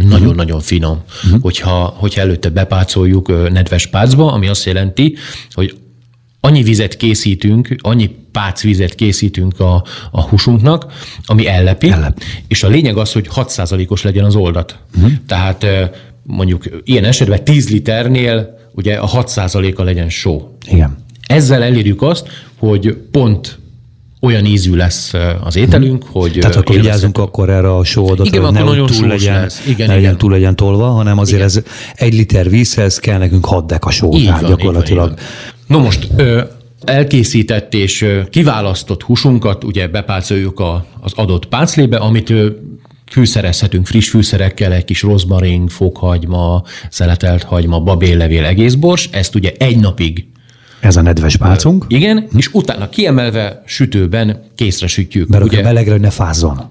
nagyon-nagyon 0.09 0.59
finom, 0.59 1.03
uh-huh. 1.25 1.41
hogyha, 1.41 1.93
hogyha 1.97 2.21
előtte 2.21 2.49
bepácoljuk 2.49 3.51
nedves 3.51 3.87
pácba, 3.87 4.31
ami 4.31 4.47
azt 4.47 4.65
jelenti, 4.65 5.15
hogy 5.51 5.75
annyi 6.45 6.63
vizet 6.63 6.97
készítünk, 6.97 7.75
annyi 7.77 8.09
pácvizet 8.31 8.95
készítünk 8.95 9.59
a, 9.59 9.83
a 10.11 10.21
húsunknak, 10.21 10.85
ami 11.25 11.47
ellepi, 11.47 11.89
Ellep. 11.89 12.19
és 12.47 12.63
a 12.63 12.67
lényeg 12.67 12.97
az, 12.97 13.11
hogy 13.11 13.29
6%-os 13.35 14.03
legyen 14.03 14.25
az 14.25 14.35
oldat. 14.35 14.79
Uh-huh. 14.95 15.11
Tehát 15.27 15.65
mondjuk 16.23 16.63
ilyen 16.83 17.03
esetben 17.03 17.43
10 17.43 17.69
liternél 17.69 18.57
ugye 18.71 18.95
a 18.95 19.07
6%-a 19.07 19.83
legyen 19.83 20.09
só. 20.09 20.57
Igen. 20.67 20.95
Ezzel 21.27 21.63
elérjük 21.63 22.01
azt, 22.01 22.27
hogy 22.57 22.97
pont 23.11 23.59
olyan 24.21 24.45
ízű 24.45 24.75
lesz 24.75 25.13
az 25.43 25.55
ételünk, 25.55 26.03
hmm. 26.03 26.11
hogy... 26.11 26.37
Tehát 26.39 26.55
akkor 26.55 26.75
vigyázunk 26.75 27.17
akkor 27.17 27.49
erre 27.49 27.75
a 27.75 27.83
sódatra, 27.83 28.25
igen, 28.25 28.43
hogy 28.43 28.53
ne 28.53 28.63
nagyon 28.63 28.85
túl 28.85 29.07
legyen, 29.07 29.41
lesz. 29.41 29.61
Igen, 29.67 29.75
ne 29.75 29.83
igen. 29.83 29.95
legyen 29.95 30.17
túl 30.17 30.31
legyen 30.31 30.55
tolva, 30.55 30.87
hanem 30.87 31.17
azért 31.17 31.37
igen. 31.37 31.47
ez 31.47 31.73
egy 31.95 32.13
liter 32.13 32.49
vízhez 32.49 32.99
kell 32.99 33.17
nekünk 33.17 33.45
6 33.45 33.65
deka 33.65 33.91
só, 33.91 34.13
így 34.13 34.25
van, 34.25 34.45
gyakorlatilag. 34.45 35.09
Így 35.09 35.15
van. 35.15 35.25
No 35.67 35.79
most, 35.79 36.07
ö, 36.15 36.41
elkészített 36.83 37.73
és 37.73 38.05
kiválasztott 38.29 39.03
húsunkat 39.03 39.63
ugye 39.63 39.87
bepácoljuk 39.87 40.59
a, 40.59 40.85
az 40.99 41.13
adott 41.15 41.45
pánclébe, 41.45 41.97
amit 41.97 42.33
fűszerezhetünk 43.11 43.87
friss 43.87 44.09
fűszerekkel, 44.09 44.73
egy 44.73 44.85
kis 44.85 45.01
rozmarin, 45.01 45.67
fokhagyma, 45.67 46.63
szeletelt 46.89 47.43
hagyma, 47.43 47.79
babéllevél, 47.79 48.45
egészbors, 48.45 49.09
ezt 49.11 49.35
ugye 49.35 49.51
egy 49.57 49.79
napig 49.79 50.25
ez 50.79 50.95
a 50.95 51.01
nedves 51.01 51.37
pácunk. 51.37 51.85
Igen, 51.87 52.27
és 52.37 52.49
utána 52.53 52.89
kiemelve 52.89 53.63
sütőben 53.65 54.43
készre 54.55 54.87
sütjük. 54.87 55.27
Mert 55.27 55.43
ugye 55.43 55.61
melegre, 55.61 55.91
hogy 55.91 56.01
ne 56.01 56.09
fázzon. 56.09 56.61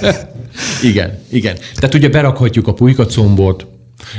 igen, 0.82 1.18
igen. 1.30 1.56
Tehát 1.74 1.94
ugye 1.94 2.08
berakhatjuk 2.08 2.66
a 2.66 2.72
pulykacombot, 2.72 3.66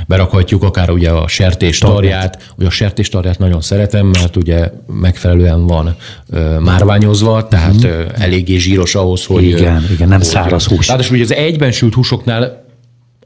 berakhatjuk 0.07 0.63
akár 0.63 0.89
ugye 0.89 1.09
a 1.09 1.27
sertés 1.27 1.77
tarját, 1.77 2.53
ugye 2.57 2.67
a 2.67 2.69
sertés 2.69 3.09
tarját 3.09 3.39
nagyon 3.39 3.61
szeretem, 3.61 4.05
mert 4.05 4.35
ugye 4.35 4.71
megfelelően 4.87 5.67
van 5.67 5.95
ö, 6.29 6.59
márványozva, 6.59 7.47
tehát 7.47 7.87
mm. 7.87 7.89
eléggé 8.13 8.57
zsíros 8.57 8.95
ahhoz, 8.95 9.25
hogy... 9.25 9.43
Igen, 9.43 9.87
igen, 9.91 10.07
nem 10.07 10.21
száraz 10.21 10.65
hús. 10.65 10.85
Tehát 10.85 11.09
ugye 11.09 11.23
az 11.23 11.33
egyben 11.33 11.71
sült 11.71 11.93
húsoknál 11.93 12.64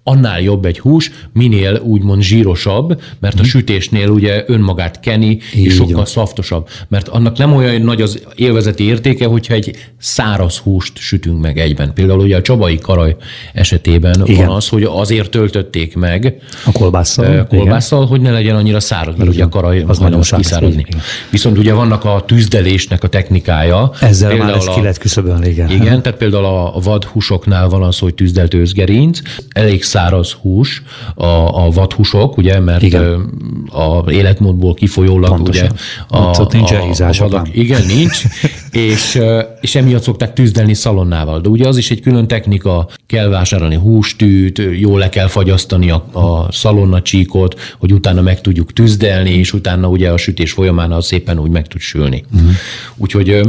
annál 0.03 0.41
jobb 0.41 0.65
egy 0.65 0.79
hús, 0.79 1.11
minél 1.33 1.81
úgymond 1.83 2.21
zsírosabb, 2.21 3.01
mert 3.19 3.35
a 3.35 3.41
mhm. 3.41 3.47
sütésnél 3.47 4.09
ugye 4.09 4.43
önmagát 4.47 4.99
keni, 4.99 5.39
Így 5.55 5.65
és 5.65 5.73
sokkal 5.73 5.95
van. 5.95 6.05
szaftosabb. 6.05 6.67
Mert 6.87 7.07
annak 7.07 7.37
nem 7.37 7.53
olyan 7.53 7.81
nagy 7.81 8.01
az 8.01 8.23
élvezeti 8.35 8.83
értéke, 8.83 9.25
hogyha 9.25 9.53
egy 9.53 9.75
száraz 9.97 10.57
húst 10.57 10.97
sütünk 10.97 11.41
meg 11.41 11.57
egyben. 11.57 11.93
Például 11.93 12.19
ugye 12.19 12.37
a 12.37 12.41
csabai 12.41 12.77
karaj 12.77 13.15
esetében 13.53 14.21
Igen. 14.25 14.45
van 14.45 14.55
az, 14.55 14.67
hogy 14.67 14.83
azért 14.83 15.29
töltötték 15.29 15.95
meg 15.95 16.35
a 16.65 16.71
kolbásszal, 16.71 17.47
kolbásszal 17.47 18.05
hogy 18.05 18.21
ne 18.21 18.31
legyen 18.31 18.55
annyira 18.55 18.79
száraz, 18.79 19.15
mert 19.15 19.19
Igen. 19.19 19.33
ugye 19.33 19.43
a 19.43 19.49
karaj 19.49 19.83
az 19.87 19.99
nagyon 19.99 20.21
kiszáradni. 20.21 20.85
Viszont 21.31 21.57
ugye 21.57 21.73
vannak 21.73 22.05
a 22.05 22.23
tűzdelésnek 22.27 23.03
a 23.03 23.07
technikája. 23.07 23.91
Ezzel 23.99 24.29
például 24.29 24.49
már 24.49 24.59
ezt 24.59 24.73
ki 24.73 24.81
lehet 24.81 24.97
küszöbölni, 24.97 25.49
igen. 25.49 25.69
Igen, 25.69 26.01
tehát 26.01 26.17
például 26.17 26.45
a 26.45 26.79
vadhúsoknál 26.79 27.69
van 27.69 27.83
az, 27.83 27.99
hogy 27.99 28.13
tűzdelt 28.13 28.53
őzgerinc, 28.53 29.19
elég 29.49 29.83
száraz 29.89 30.31
hús, 30.31 30.83
a, 31.15 31.25
a 31.65 31.69
vadhúsok, 31.69 32.37
ugye, 32.37 32.59
mert 32.59 32.81
igen. 32.81 33.29
a 33.71 34.11
életmódból 34.11 34.73
kifolyólag 34.73 35.29
Pontosan. 35.29 35.65
ugye 35.65 35.77
a, 36.07 36.27
ott, 36.27 36.39
ott 36.39 36.53
nincs 36.53 36.71
a, 36.71 36.81
a, 36.81 37.07
a 37.07 37.13
vadak, 37.17 37.47
Igen, 37.51 37.85
nincs, 37.85 38.23
és 38.89 39.21
és 39.61 39.75
emiatt 39.75 40.03
szokták 40.03 40.33
tűzdelni 40.33 40.73
szalonnával. 40.73 41.41
De 41.41 41.49
ugye 41.49 41.67
az 41.67 41.77
is 41.77 41.91
egy 41.91 42.01
külön 42.01 42.27
technika, 42.27 42.89
kell 43.07 43.27
vásárolni 43.27 43.75
hústűt, 43.75 44.61
jól 44.79 44.99
le 44.99 45.09
kell 45.09 45.27
fagyasztani 45.27 45.89
a, 45.89 46.05
a 46.11 46.51
szalonna 46.51 47.01
csíkot, 47.01 47.59
hogy 47.79 47.93
utána 47.93 48.21
meg 48.21 48.41
tudjuk 48.41 48.73
tűzdelni, 48.73 49.29
és 49.29 49.53
utána 49.53 49.87
ugye 49.87 50.11
a 50.11 50.17
sütés 50.17 50.51
folyamán 50.51 50.91
az 50.91 51.05
szépen 51.05 51.39
úgy 51.39 51.49
meg 51.51 51.67
tud 51.67 51.81
sülni. 51.81 52.23
Uh-huh. 52.33 52.49
Úgyhogy 52.97 53.41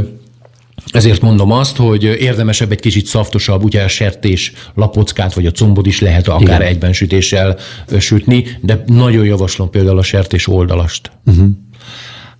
ezért 0.91 1.21
mondom 1.21 1.51
azt, 1.51 1.77
hogy 1.77 2.03
érdemesebb 2.03 2.71
egy 2.71 2.79
kicsit 2.79 3.05
szaftosabb, 3.05 3.63
ugye 3.63 3.83
a 3.83 3.87
sertés 3.87 4.53
lapockát, 4.75 5.33
vagy 5.33 5.45
a 5.45 5.51
combot 5.51 5.85
is 5.85 5.99
lehet 5.99 6.27
akár 6.27 6.41
Igen. 6.41 6.61
egyben 6.61 6.93
sütéssel 6.93 7.57
sütni, 7.99 8.45
de 8.61 8.83
nagyon 8.85 9.25
javaslom 9.25 9.69
például 9.69 9.97
a 9.97 10.03
sertés 10.03 10.47
oldalast. 10.47 11.11
Uh-huh. 11.25 11.47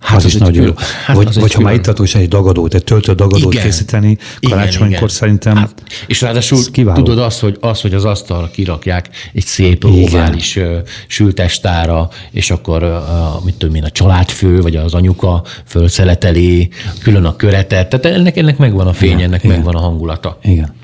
Hát 0.02 0.16
az, 0.16 0.24
az 0.24 0.34
is 0.34 0.40
nagyon 0.40 0.64
jó. 0.64 0.72
Hát 1.04 1.16
vagy, 1.16 1.34
vagy 1.34 1.52
ha 1.52 1.60
már 1.60 1.74
itt 1.74 1.98
is 1.98 2.14
egy 2.14 2.28
dagadót, 2.28 2.74
egy 2.74 2.84
töltött 2.84 3.16
dagadót 3.16 3.52
igen. 3.52 3.64
készíteni, 3.64 4.18
karácsonykor 4.40 4.86
igen, 4.86 4.98
igen. 4.98 5.08
szerintem 5.08 5.56
hát, 5.56 5.82
És 6.06 6.20
ráadásul 6.20 6.70
kiváló. 6.72 7.02
tudod 7.02 7.18
azt 7.18 7.40
hogy, 7.40 7.56
azt, 7.60 7.82
hogy 7.82 7.94
az 7.94 8.04
asztal 8.04 8.50
kirakják 8.50 9.08
egy 9.32 9.46
szép 9.46 9.84
ovális 9.84 10.58
sültestára, 11.06 12.08
és 12.30 12.50
akkor 12.50 13.04
mit 13.44 13.54
tudom 13.54 13.74
én, 13.74 13.84
a 13.84 13.90
családfő, 13.90 14.60
vagy 14.60 14.76
az 14.76 14.94
anyuka 14.94 15.44
fölszeleteli, 15.66 16.70
külön 17.02 17.24
a 17.24 17.36
köretet. 17.36 17.88
Tehát 17.88 18.18
ennek, 18.18 18.36
ennek 18.36 18.58
megvan 18.58 18.86
a 18.86 18.92
fény, 18.92 19.10
igen, 19.10 19.22
ennek 19.22 19.44
igen. 19.44 19.56
megvan 19.56 19.74
a 19.74 19.80
hangulata. 19.80 20.38
Igen. 20.42 20.74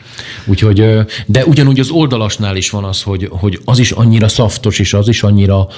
Úgyhogy, 0.46 0.84
de 1.26 1.44
ugyanúgy 1.44 1.80
az 1.80 1.90
oldalasnál 1.90 2.56
is 2.56 2.70
van 2.70 2.84
az, 2.84 3.02
hogy, 3.02 3.28
hogy 3.30 3.60
az 3.64 3.78
is 3.78 3.90
annyira 3.90 4.28
szaftos, 4.28 4.78
és 4.78 4.94
az 4.94 5.08
is 5.08 5.22
annyira 5.22 5.68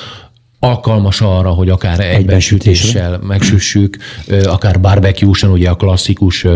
alkalmas 0.61 1.21
arra, 1.21 1.49
hogy 1.49 1.69
akár 1.69 2.01
egybensütéssel 2.01 3.21
megsüssük, 3.23 3.97
akár 4.45 4.81
barbecue-san, 4.81 5.51
ugye 5.51 5.69
a 5.69 5.75
klasszikus 5.75 6.47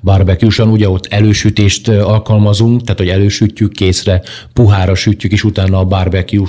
barbecue 0.00 0.64
ugye 0.64 0.88
ott 0.88 1.06
elősütést 1.06 1.88
alkalmazunk, 1.88 2.82
tehát 2.82 2.98
hogy 2.98 3.08
elősütjük 3.08 3.72
készre, 3.72 4.22
puhára 4.52 4.94
sütjük, 4.94 5.32
és 5.32 5.44
utána 5.44 5.78
a 5.78 5.84
barbecue 5.84 6.48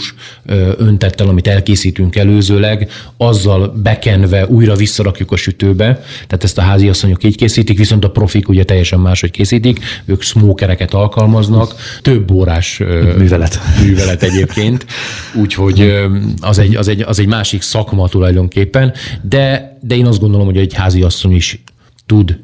öntettel, 0.78 1.28
amit 1.28 1.48
elkészítünk 1.48 2.16
előzőleg, 2.16 2.90
azzal 3.18 3.74
bekenve 3.84 4.48
újra 4.48 4.76
visszarakjuk 4.76 5.32
a 5.32 5.36
sütőbe, 5.36 5.86
tehát 6.28 6.44
ezt 6.44 6.58
a 6.58 6.62
háziasszonyok 6.62 7.24
így 7.24 7.38
készítik, 7.38 7.78
viszont 7.78 8.04
a 8.04 8.10
profik 8.10 8.50
ugye 8.50 8.64
teljesen 8.64 9.00
máshogy 9.00 9.32
készítik, 9.32 9.80
ők 10.06 10.22
smokereket 10.22 10.94
alkalmaznak, 10.94 11.76
több 12.02 12.32
órás 12.32 12.78
művelet, 13.18 13.60
művelet 13.84 14.24
egyébként, 14.24 14.86
úgyhogy 15.34 15.94
az 16.40 16.58
egy, 16.58 16.76
az 16.76 16.88
egy 16.88 17.05
az 17.06 17.20
egy 17.20 17.28
másik 17.28 17.62
szakma 17.62 18.08
tulajdonképpen, 18.08 18.94
de, 19.22 19.78
de 19.82 19.96
én 19.96 20.06
azt 20.06 20.20
gondolom, 20.20 20.46
hogy 20.46 20.58
egy 20.58 20.74
házi 20.74 21.02
asszony 21.02 21.36
is 21.36 21.64
tud 22.06 22.40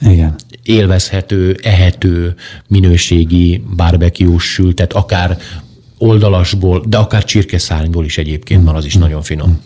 igen. 0.00 0.34
élvezhető, 0.62 1.56
ehető, 1.62 2.34
minőségi 2.68 3.62
barbecue 3.76 4.38
sültet, 4.38 4.92
akár 4.92 5.38
oldalasból, 5.98 6.84
de 6.88 6.96
akár 6.96 7.24
csirkeszárnyból 7.24 8.04
is 8.04 8.18
egyébként 8.18 8.64
van, 8.64 8.74
az 8.74 8.84
is 8.84 8.94
nagyon 8.94 9.22
finom. 9.22 9.60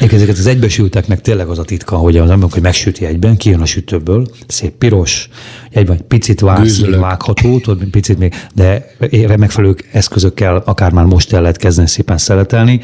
Ezeket 0.00 0.38
az 0.38 0.46
egybesülteknek 0.46 1.20
tényleg 1.20 1.48
az 1.48 1.58
a 1.58 1.64
titka, 1.64 1.96
hogy 1.96 2.16
az 2.16 2.30
ember, 2.30 2.48
hogy 2.52 2.62
megsüti 2.62 3.04
egyben, 3.04 3.36
kijön 3.36 3.60
a 3.60 3.66
sütőből, 3.66 4.26
szép 4.46 4.72
piros, 4.72 5.28
egyben 5.70 6.06
picit 6.08 6.40
vágsz, 6.40 6.80
vágható, 6.84 7.58
tudod, 7.58 7.84
picit 7.84 8.18
még, 8.18 8.34
de 8.54 8.96
megfelelő 9.36 9.76
eszközökkel 9.92 10.56
akár 10.56 10.92
már 10.92 11.04
most 11.04 11.32
el 11.32 11.40
lehet 11.40 11.56
kezdeni 11.56 11.88
szépen 11.88 12.18
szeletelni, 12.18 12.80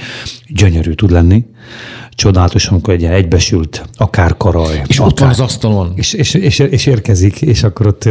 gyönyörű 0.48 0.92
tud 0.92 1.10
lenni 1.10 1.44
csodálatos, 2.14 2.66
amikor 2.66 2.94
egy 2.94 3.00
ilyen 3.00 3.12
egybesült, 3.12 3.84
akár 3.96 4.36
karaj. 4.36 4.82
És 4.86 4.98
akár, 4.98 5.10
ott 5.10 5.18
van 5.18 5.28
az 5.28 5.40
asztalon. 5.40 5.92
És, 5.94 6.12
és, 6.12 6.34
és, 6.34 6.58
és 6.58 6.86
érkezik, 6.86 7.42
és 7.42 7.62
akkor 7.62 7.86
ott 7.86 8.08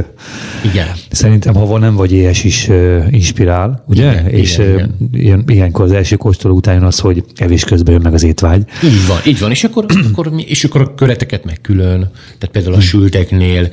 igen. 0.63 0.87
szerintem, 1.09 1.55
ha 1.55 1.65
van 1.65 1.79
nem 1.79 1.95
vagy 1.95 2.11
éhes 2.11 2.43
is 2.43 2.67
uh, 2.67 3.03
inspirál, 3.09 3.83
ugye? 3.87 4.11
Igen, 4.11 4.27
és 4.27 4.57
igen, 4.57 4.95
uh, 4.99 5.19
igen. 5.19 5.43
ilyenkor 5.47 5.85
az 5.85 5.91
első 5.91 6.15
kóstoló 6.15 6.55
után 6.55 6.73
jön 6.73 6.83
az, 6.83 6.99
hogy 6.99 7.23
evés 7.35 7.63
közben 7.63 7.93
jön 7.93 8.01
meg 8.01 8.13
az 8.13 8.23
étvágy. 8.23 8.63
Így 8.83 9.07
van, 9.07 9.17
így 9.25 9.39
van. 9.39 9.51
És 9.51 9.63
akkor, 9.63 9.85
akkor, 10.11 10.31
és 10.45 10.63
akkor 10.63 10.81
a 10.81 10.95
köreteket 10.95 11.45
meg 11.45 11.59
külön, 11.61 11.99
tehát 12.37 12.49
például 12.51 12.75
a 12.75 12.79
sülteknél 12.79 13.69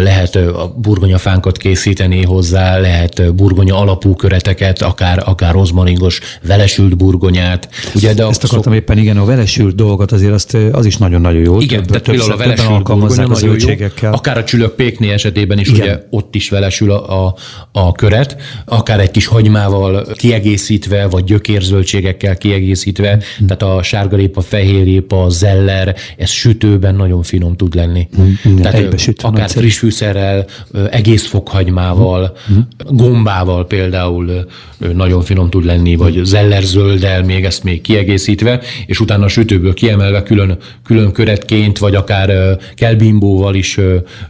lehet 0.00 0.36
a 0.36 0.74
burgonyafánkat 0.76 1.56
készíteni 1.56 2.24
hozzá, 2.24 2.78
lehet 2.78 3.34
burgonya 3.34 3.76
alapú 3.76 4.14
köreteket, 4.14 4.82
akár, 4.82 5.22
akár 5.24 5.54
rozmaringos 5.54 6.20
velesült 6.42 6.96
burgonyát. 6.96 7.68
Ugye, 7.94 8.14
de 8.14 8.26
Ezt 8.26 8.44
akartam 8.44 8.72
szok... 8.72 8.82
éppen, 8.82 8.98
igen, 8.98 9.16
a 9.16 9.24
veles 9.24 9.57
velesült 9.58 9.74
dolgot 9.74 10.12
azért 10.12 10.32
azt, 10.32 10.56
az 10.72 10.86
is 10.86 10.96
nagyon-nagyon 10.96 11.42
jó. 11.42 11.60
Igen, 11.60 11.82
több, 11.82 11.86
tehát 11.86 12.02
például 12.02 12.32
a 12.32 12.36
velesült 12.36 12.82
burgonya 12.82 13.26
nagyon 13.26 13.56
jó. 14.00 14.10
Akár 14.10 14.38
a 14.38 14.44
csülök 14.44 14.74
pékné 14.74 15.10
esetében 15.10 15.58
is 15.58 15.68
Igen. 15.68 15.80
ugye 15.80 16.02
ott 16.10 16.34
is 16.34 16.48
velesül 16.48 16.90
a, 16.90 17.26
a, 17.26 17.34
a 17.72 17.92
köret, 17.92 18.36
akár 18.64 19.00
egy 19.00 19.10
kis 19.10 19.26
hagymával 19.26 20.06
kiegészítve, 20.14 21.06
vagy 21.06 21.24
gyökérzöldségekkel 21.24 22.36
kiegészítve, 22.36 23.14
mm. 23.14 23.46
tehát 23.46 23.62
a 23.62 23.82
sárgarépa, 23.82 24.40
fehérrépa, 24.40 25.22
a 25.22 25.28
zeller, 25.28 25.96
ez 26.16 26.30
sütőben 26.30 26.94
nagyon 26.94 27.22
finom 27.22 27.56
tud 27.56 27.74
lenni. 27.74 28.08
Mm. 28.20 28.56
Tehát 28.56 28.98
süt, 28.98 29.22
akár 29.22 29.50
friss 29.50 29.78
fűszerrel, 29.78 30.46
egész 30.90 31.26
fokhagymával, 31.26 32.36
mm. 32.52 32.58
gombával 32.90 33.66
például 33.66 34.46
nagyon 34.78 35.22
finom 35.22 35.50
tud 35.50 35.64
lenni, 35.64 35.96
vagy 35.96 36.20
zellerzölddel 36.24 37.22
még 37.22 37.44
ezt 37.44 37.64
még 37.64 37.80
kiegészítve, 37.80 38.60
és 38.86 39.00
utána 39.00 39.24
a 39.24 39.28
sütőből 39.48 39.74
kiemelve 39.74 40.22
külön, 40.22 40.56
külön 40.84 41.12
köretként, 41.12 41.78
vagy 41.78 41.94
akár 41.94 42.58
kelbimbóval 42.74 43.54
is 43.54 43.78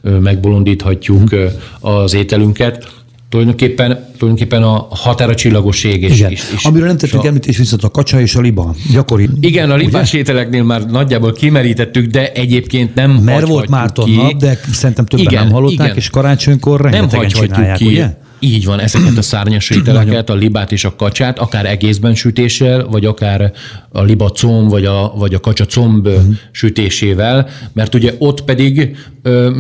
megbolondíthatjuk 0.02 1.31
hmm. 1.31 1.48
az 1.81 2.14
ételünket. 2.14 2.96
Tulajdonképpen, 3.28 4.07
tulajdonképpen 4.18 4.62
a 4.62 4.87
határa 4.90 5.35
csillagoség 5.35 6.02
és, 6.02 6.18
Igen. 6.18 6.31
És, 6.31 6.42
és 6.54 6.64
Amiről 6.64 6.87
nem 6.87 6.96
tettünk 6.96 7.24
a... 7.24 7.33
és 7.46 7.57
viszont 7.57 7.85
a 7.85 7.88
kacsa 7.88 8.20
és 8.20 8.35
a 8.35 8.40
liba. 8.40 8.74
Gyakori. 8.92 9.28
Igen, 9.40 9.70
a 9.70 9.76
libás 9.76 10.09
ugye? 10.09 10.18
ételeknél 10.18 10.62
már 10.62 10.87
nagyjából 10.87 11.33
kimerítettük, 11.33 12.07
de 12.07 12.33
egyébként 12.33 12.94
nem 12.94 13.11
Mert 13.11 13.46
volt 13.46 13.68
Márton 13.68 14.11
nap, 14.11 14.33
de 14.33 14.59
szerintem 14.72 15.07
többen 15.07 15.26
igen, 15.26 15.42
nem 15.42 15.52
hallották, 15.52 15.87
igen. 15.87 15.96
és 15.96 16.11
karácsonykor 16.11 16.81
rengetegen 16.81 17.20
nem 17.20 17.28
csinálják, 17.28 17.76
ki. 17.76 17.87
ugye? 17.87 18.26
Így 18.40 18.64
van, 18.64 18.81
ezeket 18.81 19.16
a 19.16 19.22
szárnyas 19.22 19.70
ételeket, 19.70 20.31
a 20.31 20.35
libát 20.35 20.72
és 20.72 20.85
a 20.85 20.96
kacsát, 20.96 21.38
akár 21.38 21.66
egészben 21.66 22.14
sütéssel, 22.14 22.87
vagy 22.87 23.05
akár 23.05 23.53
a 23.92 24.03
liba 24.03 24.29
comb, 24.29 24.70
vagy 24.70 24.85
a, 24.85 25.12
vagy 25.16 25.35
a 25.35 25.40
kacsa 25.40 25.66
comb 25.66 26.07
uh-huh. 26.07 26.35
sütésével, 26.51 27.48
mert 27.72 27.94
ugye 27.94 28.14
ott 28.18 28.44
pedig 28.44 28.96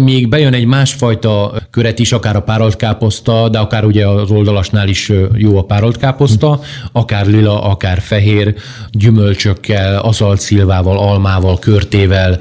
még 0.04 0.28
bejön 0.28 0.52
egy 0.52 0.66
másfajta 0.66 1.54
köret 1.70 1.98
is, 1.98 2.12
akár 2.12 2.36
a 2.36 2.42
párolt 2.42 2.76
káposzta, 2.76 3.48
de 3.48 3.58
akár 3.58 3.84
ugye 3.84 4.06
az 4.06 4.30
oldalasnál 4.30 4.88
is 4.88 5.12
jó 5.34 5.58
a 5.58 5.62
párolt 5.62 5.96
káposzta, 5.96 6.60
akár 6.92 7.26
lila, 7.26 7.62
akár 7.62 8.00
fehér, 8.00 8.54
gyümölcsökkel, 8.90 9.98
aszalt 9.98 10.40
szilvával, 10.40 10.98
almával, 10.98 11.58
körtével 11.58 12.38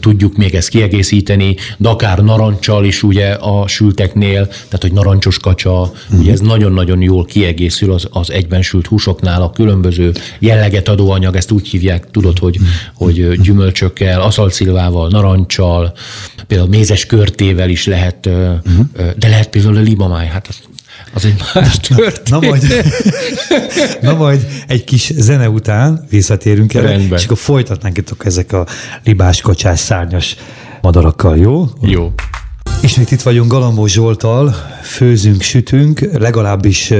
tudjuk 0.00 0.36
még 0.36 0.54
ezt 0.54 0.68
kiegészíteni, 0.68 1.56
de 1.76 1.88
akár 1.88 2.18
narancsal 2.18 2.84
is 2.84 3.02
ugye 3.02 3.30
a 3.30 3.68
sülteknél, 3.68 4.46
tehát 4.46 4.80
hogy 4.80 4.92
narancsos 4.92 5.38
kacsa, 5.38 5.80
uh-huh. 5.80 6.20
ugye 6.20 6.32
ez 6.32 6.40
nagyon-nagyon 6.40 7.02
jól 7.02 7.24
kiegészül 7.24 7.92
az, 7.92 8.08
az 8.10 8.30
egybensült 8.30 8.86
húsoknál, 8.86 9.42
a 9.42 9.50
különböző 9.50 10.12
jelleget 10.38 10.88
adó 10.88 11.10
anyag, 11.10 11.36
ezt 11.36 11.50
úgy 11.50 11.68
hívják, 11.68 12.10
tudod, 12.10 12.38
hogy, 12.38 12.56
uh-huh. 12.56 12.70
hogy 12.94 13.40
gyümölcsökkel, 13.40 14.20
aszalcilvával, 14.20 15.08
narancsal, 15.08 15.92
például 16.58 16.78
mézes 16.78 17.06
körtével 17.06 17.68
is 17.68 17.86
lehet, 17.86 18.26
uh-huh. 18.26 18.86
de 19.18 19.28
lehet 19.28 19.48
például 19.48 19.76
a 19.76 19.80
libamáj, 19.80 20.26
hát 20.26 20.46
az, 20.48 20.56
az 21.14 21.24
egy 21.24 21.42
más 21.54 21.76
történet. 21.76 22.28
Na, 22.28 22.38
na, 22.38 22.46
majd, 22.46 22.84
na 24.00 24.14
majd 24.14 24.46
egy 24.66 24.84
kis 24.84 25.12
zene 25.16 25.48
után 25.48 26.06
visszatérünk 26.10 26.74
el, 26.74 27.00
és 27.00 27.24
akkor 27.24 27.38
folytatnánk 27.38 27.96
itt 27.96 28.14
ezek 28.24 28.52
a 28.52 28.66
libás, 29.04 29.40
kocsás, 29.40 29.78
szárnyas 29.78 30.36
madarakkal, 30.80 31.36
jó? 31.36 31.68
Jó. 31.80 32.12
Ismét 32.82 33.10
itt 33.10 33.22
vagyunk 33.22 33.50
Galambó 33.50 33.86
Zsoltal, 33.86 34.54
főzünk, 34.82 35.42
sütünk, 35.42 36.00
legalábbis 36.12 36.92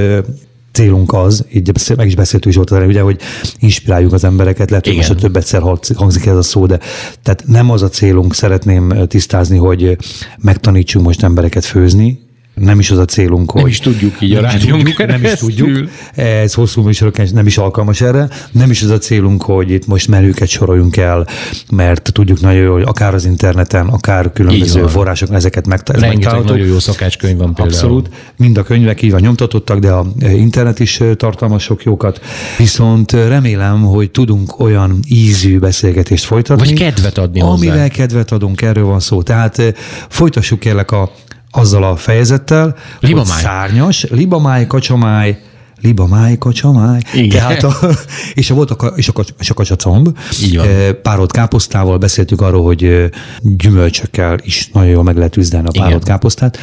célunk 0.73 1.13
az, 1.13 1.45
így 1.53 1.73
meg 1.97 2.07
is 2.07 2.15
beszéltünk 2.15 2.55
Zsolt 2.55 2.71
ugye, 2.71 3.01
hogy 3.01 3.21
inspiráljuk 3.59 4.13
az 4.13 4.25
embereket, 4.25 4.71
lehet, 4.71 4.87
hogy 4.87 4.97
most 4.97 5.17
több 5.17 5.37
egyszer 5.37 5.63
hangzik 5.95 6.27
ez 6.27 6.37
a 6.37 6.43
szó, 6.43 6.67
de 6.67 6.79
tehát 7.23 7.45
nem 7.47 7.71
az 7.71 7.83
a 7.83 7.89
célunk, 7.89 8.35
szeretném 8.35 9.07
tisztázni, 9.07 9.57
hogy 9.57 9.97
megtanítsunk 10.39 11.05
most 11.05 11.23
embereket 11.23 11.65
főzni, 11.65 12.28
Nem 12.59 12.79
is 12.79 12.91
az 12.91 12.99
a 12.99 13.05
célunk, 13.05 13.51
hogy... 13.51 13.61
Nem 13.61 13.71
is 13.71 13.79
tudjuk 13.79 14.21
így 14.21 14.33
a 14.33 14.41
rádión 14.41 14.83
Nem 14.97 15.25
is 15.25 15.33
tudjuk. 15.33 15.89
Ez 16.15 16.55
hosszú 16.55 16.83
műsorok 16.83 17.33
nem 17.33 17.47
is 17.47 17.59
alkalmas 17.59 18.01
erre. 18.01 18.29
Nem 18.53 18.71
is 18.71 18.83
az 18.83 18.91
a 18.91 18.99
célunk, 18.99 19.43
hogy 19.43 19.71
itt 19.71 19.87
most 19.87 20.09
menüket 20.09 20.49
soroljunk 20.49 20.97
el, 20.97 21.27
mert 21.71 22.13
tudjuk 22.13 22.41
nagyon 22.41 22.63
jól, 22.63 22.73
hogy 22.73 22.87
akár 22.87 23.15
az 23.15 23.25
interneten, 23.25 23.87
akár 23.87 24.33
különböző 24.33 24.87
források 24.87 25.33
ezeket 25.33 25.67
megtalálhatók. 25.67 26.23
Rengeteg 26.23 26.51
nagyon 26.51 26.67
jó 26.67 26.79
szakácskönyv 26.79 27.37
van 27.37 27.55
például. 27.55 27.75
Abszolút. 27.75 28.09
Mind 28.37 28.59
a 28.59 28.63
könyvek 28.63 29.03
így 29.03 29.11
van 29.11 29.21
nyomtatottak, 29.21 29.79
de 29.79 29.91
a 29.91 30.07
internet 30.21 30.81
is 30.81 31.01
tartalmaz 31.17 31.63
sok 31.63 31.83
jókat. 31.83 32.21
Viszont 32.59 33.13
remélem, 33.13 33.83
hogy 33.83 34.11
tudunk 34.11 34.61
olyan 34.61 34.99
ízű 35.09 35.59
beszélgetést 35.59 36.25
folytatni. 36.25 36.67
Vagy 36.67 36.79
kedvet 36.79 37.19
adni 37.19 37.41
hozzá. 37.41 37.53
Amivel 37.53 37.89
kedvet 37.89 38.33
adunk, 38.33 38.63
erről 38.63 38.85
van 38.85 39.01
szó. 39.01 39.23
Tehát 39.23 39.63
folytassuk 40.09 40.59
kérlek 40.59 40.91
a 40.91 41.13
azzal 41.51 41.85
a 41.85 41.97
fejezettel, 41.97 42.77
libamáj. 43.01 43.25
hogy 43.25 43.43
szárnyas, 43.43 44.07
libamáj, 44.11 44.67
kacsamáj, 44.67 45.39
libamáj, 45.81 46.39
kacsamáj. 46.39 47.01
Igen. 47.15 47.29
Tehát 47.31 47.63
a, 47.63 47.75
és, 48.35 48.51
a, 48.51 48.55
volt 48.55 48.71
a, 48.71 48.87
és, 48.87 49.09
a, 49.09 49.25
és 49.39 49.51
a 49.51 49.55
kacsacomb. 49.55 50.19
Így 50.43 50.57
van. 50.57 50.67
Párolt 51.03 51.33
káposztával 51.33 51.99
beszéltük 51.99 52.41
arról, 52.41 52.65
hogy 52.65 53.11
gyümölcsökkel 53.41 54.39
is 54.43 54.71
nagyon 54.73 54.91
jól 54.91 55.03
meg 55.03 55.17
lehet 55.17 55.37
üzdelni 55.37 55.69
a 55.69 55.71
párolt 55.71 56.03
Igen. 56.03 56.15
káposztát. 56.15 56.59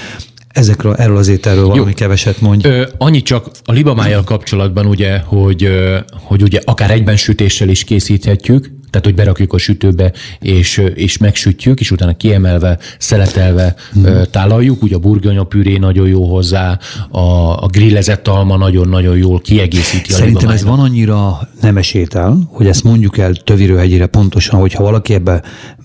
Ezekről, 0.48 0.96
erről 0.96 1.18
az 1.18 1.28
ételről 1.28 1.68
valami 1.68 1.90
Jó. 1.90 1.96
keveset 1.96 2.42
mondj. 2.42 2.68
Ö, 2.68 2.88
annyi 2.98 3.22
csak 3.22 3.50
a 3.64 3.72
libamájjal 3.72 4.24
kapcsolatban, 4.24 4.86
ugye, 4.86 5.20
hogy, 5.20 5.70
hogy 6.12 6.42
ugye 6.44 6.60
akár 6.64 6.92
egyben 6.92 7.18
sütéssel 7.18 7.70
is 7.70 7.84
készíthetjük, 7.84 8.72
tehát 8.96 9.10
hogy 9.10 9.26
berakjuk 9.26 9.54
a 9.54 9.58
sütőbe, 9.58 10.12
és, 10.40 10.78
és 10.94 11.18
megsütjük, 11.18 11.80
és 11.80 11.92
utána 11.92 12.18
kiemelve, 12.18 12.78
szeletelve 12.98 13.76
hmm. 13.94 14.22
tálaljuk. 14.32 14.84
Ugye 14.84 14.96
a 14.96 15.00
burgonya 15.00 15.44
püré 15.44 15.78
nagyon 15.78 16.08
jó 16.08 16.34
hozzá, 16.34 16.80
a, 17.10 17.20
a 17.64 17.68
grillezett 17.68 18.28
alma 18.28 18.58
nagyon-nagyon 18.58 19.18
jól 19.18 19.40
kiegészíti 19.40 20.12
a 20.12 20.16
Szerintem 20.16 20.50
ez 20.50 20.64
van 20.64 20.80
annyira 20.80 21.40
nemes 21.62 21.94
étel, 21.94 22.50
hogy 22.52 22.68
ezt 22.68 22.84
mondjuk 22.84 23.18
el 23.18 23.34
Tövirőhegyire 23.34 24.06
pontosan, 24.06 24.60
hogyha 24.60 24.84
valaki 24.84 25.14
ebbe 25.14 25.42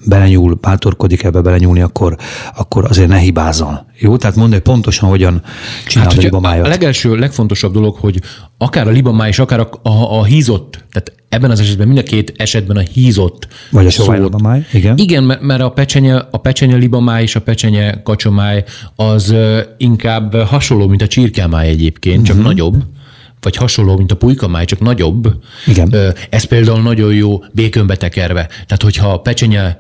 belenyúl, 0.07 0.55
bátorkodik 0.55 1.23
ebbe 1.23 1.41
belenyúlni, 1.41 1.81
akkor, 1.81 2.17
akkor 2.57 2.85
azért 2.85 3.09
ne 3.09 3.19
hibázzon. 3.19 3.79
Jó? 3.99 4.17
Tehát 4.17 4.37
mondd, 4.37 4.53
hogy 4.53 4.61
pontosan 4.61 5.09
hogyan 5.09 5.43
csinálod 5.87 6.13
hát, 6.13 6.21
a 6.21 6.25
libamájat. 6.25 6.67
A 6.67 6.69
legelső, 6.69 7.17
legfontosabb 7.17 7.73
dolog, 7.73 7.97
hogy 7.97 8.21
akár 8.59 8.87
a 8.87 8.91
libamáj 8.91 9.29
és 9.29 9.39
akár 9.39 9.61
a, 9.61 9.69
a, 9.83 10.19
a 10.19 10.25
hízott, 10.25 10.85
tehát 10.91 11.20
ebben 11.31 11.51
az 11.51 11.61
esetben 11.61 11.87
mind 11.87 11.99
a 11.99 12.03
két 12.03 12.33
esetben 12.37 12.77
a 12.77 12.81
hízott 12.81 13.49
Vagy 13.71 13.87
a 13.87 13.91
szóval 13.91 14.21
libamáj, 14.21 14.67
igen. 14.73 14.99
Igen, 14.99 15.39
mert 15.41 15.63
a 15.63 15.71
pecsenye, 15.71 16.17
a 16.17 16.39
pecsenye 16.39 16.77
libamáj 16.77 17.23
és 17.23 17.37
a 17.37 17.41
pecsenye 17.41 18.03
kacsomáj 18.03 18.65
az 18.97 19.35
inkább 19.77 20.37
hasonló, 20.37 20.89
mint 20.89 21.03
a 21.03 21.07
csirkemáj 21.07 21.69
egyébként, 21.69 22.21
uh-huh. 22.21 22.29
csak 22.29 22.37
mhm. 22.37 22.47
nagyobb 22.47 22.85
vagy 23.41 23.57
hasonló, 23.57 23.97
mint 23.97 24.13
a 24.13 24.17
pulykamáj, 24.17 24.65
csak 24.65 24.81
nagyobb. 24.81 25.35
Igen. 25.67 25.95
Ez 26.31 26.45
például 26.45 26.83
nagyon 26.83 27.15
jó 27.15 27.45
békönbe 27.53 27.97
tekerve. 27.97 28.47
Tehát, 28.47 28.83
hogyha 28.83 29.21
pecsenye 29.21 29.77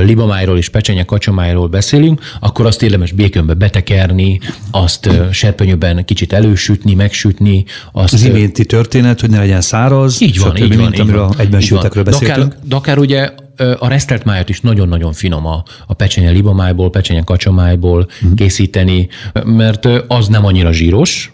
libamájról 0.00 0.58
és 0.58 0.68
pecsenye 0.68 1.04
kacsomájról 1.04 1.68
beszélünk, 1.68 2.20
akkor 2.40 2.66
azt 2.66 2.82
érdemes 2.82 3.12
békönbe 3.12 3.54
betekerni, 3.54 4.40
azt 4.70 5.10
serpenyőben 5.32 6.04
kicsit 6.04 6.32
elősütni, 6.32 6.94
megsütni. 6.94 7.64
Azt, 7.92 8.12
Az 8.12 8.24
iménti 8.24 8.64
történet, 8.66 9.20
hogy 9.20 9.30
ne 9.30 9.38
legyen 9.38 9.60
száraz. 9.60 10.20
Így 10.20 10.38
van, 10.38 10.56
így 10.56 10.76
van. 10.76 10.90
Mint 10.90 10.98
így 10.98 11.10
van, 11.10 11.34
egyben 11.38 11.60
sültekről 11.60 12.04
beszéltünk. 12.04 12.36
De 12.36 12.42
akár, 12.42 12.68
de 12.68 12.76
akár 12.76 12.98
ugye 12.98 13.30
a 13.78 13.88
resztelt 13.88 14.24
májat 14.24 14.48
is 14.48 14.60
nagyon-nagyon 14.60 15.12
finom 15.12 15.46
a, 15.46 15.62
a 15.86 15.94
pecsenye 15.94 16.30
libamájból, 16.30 16.90
pecsenye 16.90 17.22
kacsomájból 17.22 18.08
uh-huh. 18.22 18.34
készíteni, 18.34 19.08
mert 19.44 19.88
az 20.08 20.28
nem 20.28 20.44
annyira 20.44 20.72
zsíros, 20.72 21.32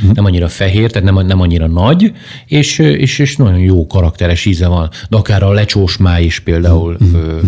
uh-huh. 0.00 0.14
nem 0.14 0.24
annyira 0.24 0.48
fehér, 0.48 0.90
tehát 0.90 1.12
nem, 1.12 1.26
nem 1.26 1.40
annyira 1.40 1.66
nagy, 1.66 2.12
és, 2.46 2.78
és, 2.78 3.18
és 3.18 3.36
nagyon 3.36 3.58
jó 3.58 3.86
karakteres 3.86 4.44
íze 4.44 4.66
van. 4.66 4.90
De 5.08 5.16
akár 5.16 5.42
a 5.42 5.52
lecsós 5.52 5.96
máj 5.96 6.24
is 6.24 6.40
például. 6.40 6.96
Uh-huh. 7.00 7.22
Ö, 7.22 7.38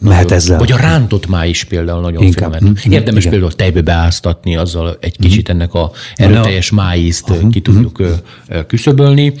Mehet 0.00 0.30
ezzel. 0.30 0.58
Vagy 0.58 0.72
a 0.72 0.76
rántott 0.76 1.26
máj 1.26 1.48
is 1.48 1.64
például 1.64 2.00
nagyon 2.00 2.22
Inkább. 2.22 2.52
finom. 2.52 2.72
Uh-huh. 2.72 2.92
Érdemes 2.92 3.20
Igen. 3.20 3.32
például 3.32 3.52
tejbe 3.52 3.80
beáztatni, 3.80 4.56
azzal 4.56 4.96
egy 5.00 5.16
kicsit 5.18 5.48
ennek 5.48 5.74
a 5.74 5.90
erőteljes 6.14 6.70
májízt 6.70 7.30
uh-huh. 7.30 7.50
ki 7.50 7.60
tudjuk 7.60 7.98
uh-huh. 7.98 8.66
küszöbölni, 8.66 9.32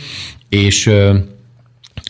és 0.48 0.90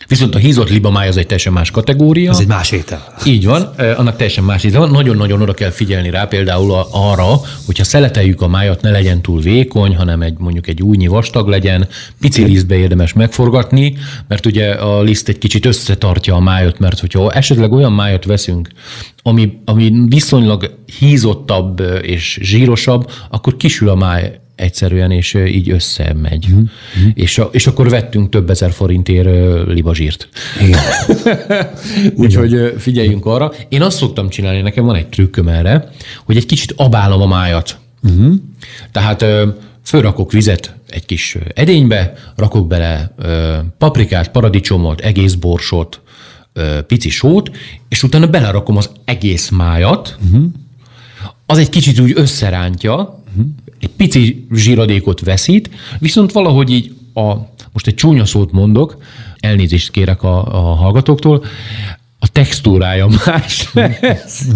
Viszont 0.07 0.35
a 0.35 0.37
hízott 0.37 0.69
libamáj 0.69 1.07
az 1.07 1.17
egy 1.17 1.25
teljesen 1.25 1.53
más 1.53 1.71
kategória. 1.71 2.31
Ez 2.31 2.39
egy 2.39 2.47
más 2.47 2.71
étel. 2.71 3.13
Így 3.25 3.45
van, 3.45 3.61
annak 3.97 4.15
teljesen 4.15 4.43
más 4.43 4.63
íze 4.63 4.77
van. 4.77 4.91
Nagyon-nagyon 4.91 5.41
oda 5.41 5.53
kell 5.53 5.69
figyelni 5.69 6.09
rá 6.09 6.25
például 6.25 6.85
arra, 6.91 7.41
hogyha 7.65 7.83
szeleteljük 7.83 8.41
a 8.41 8.47
májat, 8.47 8.81
ne 8.81 8.91
legyen 8.91 9.21
túl 9.21 9.41
vékony, 9.41 9.95
hanem 9.95 10.21
egy 10.21 10.33
mondjuk 10.37 10.67
egy 10.67 10.81
újnyi 10.81 11.07
vastag 11.07 11.47
legyen, 11.47 11.87
pici 12.19 12.43
lisztbe 12.43 12.75
érdemes 12.75 13.13
megforgatni, 13.13 13.97
mert 14.27 14.45
ugye 14.45 14.71
a 14.71 15.01
liszt 15.01 15.27
egy 15.27 15.37
kicsit 15.37 15.65
összetartja 15.65 16.35
a 16.35 16.39
májat, 16.39 16.79
mert 16.79 16.99
hogyha 16.99 17.31
esetleg 17.31 17.71
olyan 17.71 17.93
májat 17.93 18.25
veszünk, 18.25 18.69
ami, 19.21 19.57
ami 19.65 19.93
viszonylag 20.05 20.77
hízottabb 20.99 21.81
és 22.01 22.39
zsírosabb, 22.41 23.11
akkor 23.29 23.57
kisül 23.57 23.89
a 23.89 23.95
máj 23.95 24.39
egyszerűen, 24.57 25.11
és 25.11 25.33
így 25.33 25.69
összemegy. 25.69 26.47
Mm-hmm. 26.51 27.09
És, 27.13 27.37
a, 27.37 27.49
és 27.51 27.67
akkor 27.67 27.89
vettünk 27.89 28.29
több 28.29 28.49
ezer 28.49 28.71
forintért 28.71 29.27
libazsírt. 29.67 30.29
Igen. 30.61 30.79
Úgyhogy 32.23 32.73
figyeljünk 32.77 33.25
arra. 33.25 33.51
Én 33.69 33.81
azt 33.81 33.97
szoktam 33.97 34.29
csinálni, 34.29 34.61
nekem 34.61 34.85
van 34.85 34.95
egy 34.95 35.07
trükköm 35.07 35.47
erre, 35.47 35.89
hogy 36.25 36.37
egy 36.37 36.45
kicsit 36.45 36.73
abálom 36.75 37.21
a 37.21 37.25
májat. 37.25 37.79
Mm-hmm. 38.09 38.33
Tehát 38.91 39.25
fölrakok 39.83 40.31
vizet 40.31 40.75
egy 40.89 41.05
kis 41.05 41.37
edénybe, 41.53 42.13
rakok 42.35 42.67
bele 42.67 43.15
paprikát, 43.77 44.31
paradicsomot, 44.31 45.01
egész 45.01 45.33
borsot, 45.33 46.01
pici 46.87 47.09
sót, 47.09 47.51
és 47.89 48.03
utána 48.03 48.27
belerakom 48.27 48.77
az 48.77 48.89
egész 49.05 49.49
májat, 49.49 50.17
uh-huh. 50.25 50.45
az 51.45 51.57
egy 51.57 51.69
kicsit 51.69 51.99
úgy 51.99 52.13
összerántja, 52.15 52.93
uh-huh 52.95 53.47
egy 53.79 53.89
pici 53.89 54.47
zsíradékot 54.53 55.19
veszít, 55.19 55.69
viszont 55.99 56.31
valahogy 56.31 56.71
így 56.71 56.95
a, 57.13 57.35
most 57.73 57.87
egy 57.87 57.95
csúnya 57.95 58.25
szót 58.25 58.51
mondok, 58.51 58.97
elnézést 59.39 59.91
kérek 59.91 60.23
a, 60.23 60.37
a 60.45 60.73
hallgatóktól, 60.73 61.45
a 62.19 62.27
textúrája 62.27 63.07
más 63.25 63.69
lesz. 63.73 64.47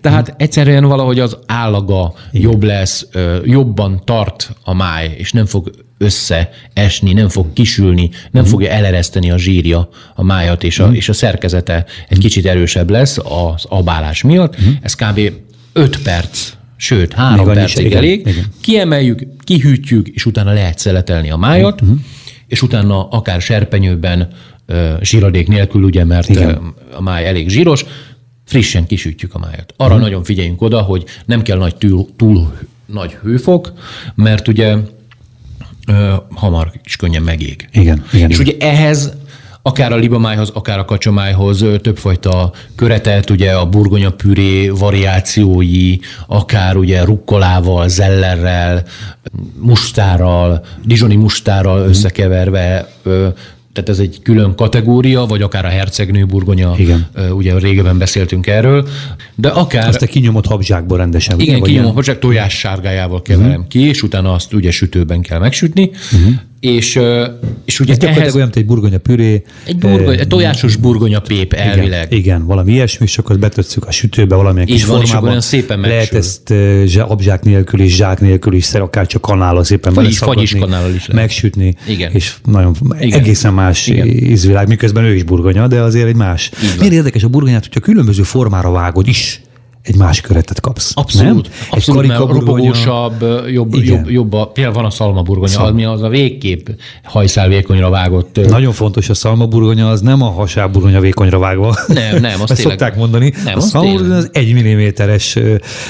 Tehát 0.00 0.34
egyszerűen 0.36 0.84
valahogy 0.84 1.20
az 1.20 1.36
állaga 1.46 2.14
Igen. 2.32 2.50
jobb 2.50 2.62
lesz, 2.62 3.08
jobban 3.44 4.02
tart 4.04 4.56
a 4.64 4.74
máj, 4.74 5.14
és 5.18 5.32
nem 5.32 5.46
fog 5.46 5.70
összeesni, 5.98 7.12
nem 7.12 7.28
fog 7.28 7.52
kisülni, 7.52 8.10
nem 8.10 8.20
uh-huh. 8.32 8.48
fogja 8.48 8.70
elereszteni 8.70 9.30
a 9.30 9.38
zsírja 9.38 9.88
a 10.14 10.22
májat, 10.22 10.64
és 10.64 10.78
a, 10.78 10.82
uh-huh. 10.82 10.98
és 10.98 11.08
a 11.08 11.12
szerkezete 11.12 11.84
egy 12.08 12.18
kicsit 12.18 12.46
erősebb 12.46 12.90
lesz 12.90 13.18
az 13.18 13.64
abálás 13.68 14.22
miatt. 14.22 14.56
Ez 14.82 14.94
kb. 14.94 15.20
5 15.72 16.02
perc 16.02 16.52
sőt, 16.82 17.12
három 17.12 17.46
Még 17.46 17.54
percig 17.54 17.86
is, 17.86 17.92
elég. 17.92 18.20
Igen, 18.20 18.32
igen. 18.32 18.44
Kiemeljük, 18.60 19.22
kihűtjük, 19.44 20.08
és 20.08 20.26
utána 20.26 20.52
lehet 20.52 20.78
szeletelni 20.78 21.30
a 21.30 21.36
májat, 21.36 21.80
uh-huh. 21.80 21.98
és 22.46 22.62
utána 22.62 23.08
akár 23.08 23.40
serpenyőben, 23.40 24.28
zsíradék 25.00 25.48
nélkül, 25.48 25.82
ugye, 25.82 26.04
mert 26.04 26.28
igen. 26.28 26.74
a 26.96 27.02
máj 27.02 27.26
elég 27.26 27.48
zsíros, 27.48 27.84
frissen 28.44 28.86
kisütjük 28.86 29.34
a 29.34 29.38
májat. 29.38 29.74
Arra 29.76 29.88
uh-huh. 29.88 30.02
nagyon 30.02 30.24
figyeljünk 30.24 30.62
oda, 30.62 30.80
hogy 30.80 31.04
nem 31.24 31.42
kell 31.42 31.58
nagy 31.58 31.76
túl, 31.76 32.08
túl 32.16 32.52
nagy 32.86 33.12
hőfok, 33.12 33.72
mert 34.14 34.48
ugye 34.48 34.76
ö, 35.86 36.14
hamar 36.34 36.72
is 36.84 36.96
könnyen 36.96 37.22
megég. 37.22 37.68
Igen, 37.72 38.04
igen. 38.12 38.30
És 38.30 38.38
igen. 38.38 38.54
ugye 38.54 38.66
ehhez 38.66 39.12
akár 39.62 39.92
a 39.92 39.96
libamájhoz, 39.96 40.50
akár 40.54 40.78
a 40.78 40.84
kacsomájhoz 40.84 41.64
többfajta 41.80 42.52
köretet, 42.76 43.30
ugye 43.30 43.52
a 43.52 43.66
burgonya 43.66 44.10
püré 44.10 44.68
variációi, 44.68 45.98
akár 46.26 46.76
ugye 46.76 47.04
rukkolával, 47.04 47.88
zellerrel, 47.88 48.82
mustárral, 49.60 50.64
dizsoni 50.84 51.16
mustárral 51.16 51.78
mhm. 51.78 51.88
összekeverve 51.88 52.88
tehát 53.72 53.88
ez 53.88 53.98
egy 53.98 54.18
külön 54.22 54.54
kategória, 54.54 55.24
vagy 55.24 55.42
akár 55.42 55.64
a 55.64 55.68
hercegnő 55.68 56.24
burgonya, 56.24 56.74
igen. 56.76 57.06
ugye 57.30 57.58
régebben 57.58 57.98
beszéltünk 57.98 58.46
erről, 58.46 58.88
de 59.34 59.48
akár... 59.48 59.88
Azt 59.88 60.02
a 60.02 60.06
kinyomott 60.06 60.46
habzsákból 60.46 60.98
rendesen. 60.98 61.40
Igen, 61.40 61.62
kinyomott 61.62 61.94
habzsák 61.94 62.18
tojás 62.18 62.58
sárgájával 62.58 63.22
keverem 63.22 63.50
uh-huh. 63.50 63.66
ki, 63.66 63.80
és 63.80 64.02
utána 64.02 64.32
azt 64.32 64.52
ugye 64.52 64.70
sütőben 64.70 65.20
kell 65.20 65.38
megsütni, 65.38 65.90
uh-huh. 66.12 66.32
És, 66.62 67.00
és 67.64 67.80
ugye 67.80 67.92
ez 67.92 67.98
ehhez... 68.02 68.34
olyan, 68.34 68.46
mint 68.46 68.56
egy 68.56 68.66
burgonya 68.66 68.98
püré. 68.98 69.42
Egy, 69.64 69.76
burgonya, 69.76 70.18
egy 70.18 70.28
tojásos 70.28 70.76
burgonya 70.76 71.20
pép 71.20 71.52
elvileg. 71.52 72.06
Igen, 72.06 72.18
igen, 72.18 72.46
valami 72.46 72.72
ilyesmi, 72.72 73.06
és 73.06 73.18
akkor 73.18 73.38
betösszük 73.38 73.86
a 73.86 73.90
sütőbe 73.90 74.34
valamilyen 74.34 74.66
kis 74.66 74.84
van, 74.84 75.04
formában. 75.04 75.36
És 75.36 75.44
szépen 75.44 75.80
Lehet 75.80 76.14
ezt 76.14 76.54
habzsák 76.98 77.42
nélkül 77.42 77.80
is, 77.80 77.96
zsák 77.96 78.20
nélkül 78.20 78.52
is, 78.52 78.74
akár 78.74 79.06
csak 79.06 79.20
kanállal 79.20 79.64
szépen 79.64 79.92
Vagy 79.94 80.14
fagyis 80.14 80.56
kanállal 80.58 80.94
is 80.94 81.06
lehet. 81.06 81.14
Megsütni, 81.14 81.74
igen. 81.88 82.12
és 82.12 82.34
nagyon 82.44 82.74
igen. 83.00 83.20
egészen 83.20 83.54
más 83.54 83.86
Igen. 83.86 84.06
ízvilág, 84.06 84.68
miközben 84.68 85.04
ő 85.04 85.14
is 85.14 85.22
burgonya, 85.22 85.66
de 85.66 85.80
azért 85.80 86.06
egy 86.06 86.16
más. 86.16 86.50
Milyen 86.78 86.92
érdekes 86.92 87.22
a 87.22 87.28
burgonyát, 87.28 87.62
hogyha 87.62 87.80
különböző 87.80 88.22
formára 88.22 88.70
vágod 88.70 89.08
is, 89.08 89.40
egy 89.82 89.96
más 89.96 90.20
köretet 90.20 90.60
kapsz. 90.60 90.92
Abszolút. 90.94 91.48
Nem? 91.48 91.52
Abszolút, 91.70 92.02
egy 92.02 92.08
mert 92.08 92.20
robogósabb, 92.20 93.24
jobb, 93.50 93.74
jobb, 93.74 94.10
jobb 94.10 94.32
a, 94.32 94.46
például 94.46 94.74
van 94.74 94.84
a 94.84 94.90
szalmaburgonya, 94.90 95.52
Szal... 95.52 95.66
ami 95.66 95.84
az 95.84 96.02
a 96.02 96.08
végképp 96.08 96.68
hajszálvékonyra 97.02 97.90
vágott. 97.90 98.48
Nagyon 98.48 98.72
fontos, 98.72 99.08
a 99.08 99.14
szalmaburgonya 99.14 99.88
az 99.88 100.00
nem 100.00 100.22
a 100.22 100.30
hasáburgonya 100.30 101.00
vékonyra 101.00 101.38
vágva. 101.38 101.76
Nem, 101.86 102.20
nem. 102.20 102.40
Azt 102.40 102.54
tényleg... 102.54 102.66
szokták 102.66 102.96
mondani. 102.96 103.32
Nem, 103.44 103.56
a 103.56 103.60
szalmaburgonya 103.60 104.16
az 104.16 104.28
egy 104.32 104.52
milliméteres 104.52 105.38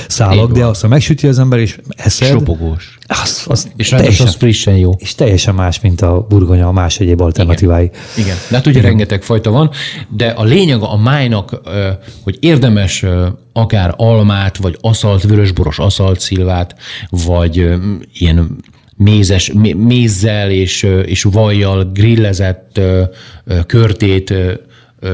szálak, 0.08 0.52
de 0.52 0.64
azt, 0.64 0.80
ha 0.80 0.88
megsüti 0.88 1.26
az 1.26 1.38
ember 1.38 1.58
és 1.58 1.78
eszed. 1.96 2.28
Sopogós. 2.28 2.98
Az, 3.22 3.44
az 3.48 3.68
és 3.76 3.88
teljesen, 3.88 4.26
az 4.26 4.34
frissen 4.34 4.76
jó. 4.76 4.92
És 4.98 5.14
teljesen 5.14 5.54
más, 5.54 5.80
mint 5.80 6.00
a 6.00 6.26
burgonya, 6.28 6.68
a 6.68 6.72
más 6.72 7.00
egyéb 7.00 7.20
alternatívái. 7.20 7.84
Igen, 7.84 8.26
Igen. 8.26 8.36
de 8.48 8.56
hát 8.56 8.66
ugye 8.66 8.78
Igen. 8.78 8.90
rengeteg 8.90 9.22
fajta 9.22 9.50
van, 9.50 9.70
de 10.08 10.26
a 10.26 10.44
lényeg 10.44 10.82
a 10.82 10.96
májnak, 10.96 11.60
hogy 12.22 12.36
érdemes 12.40 13.04
akár 13.52 13.94
almát, 13.96 14.56
vagy 14.56 14.76
aszalt, 14.80 15.22
vörösboros 15.22 15.78
aszalt 15.78 16.20
szilvát, 16.20 16.74
vagy 17.10 17.68
ilyen 18.18 18.56
mézes, 18.96 19.52
mézzel 19.76 20.50
és, 20.50 20.82
és 21.04 21.22
vajjal 21.22 21.90
grillezett 21.92 22.80
körtét 23.66 24.34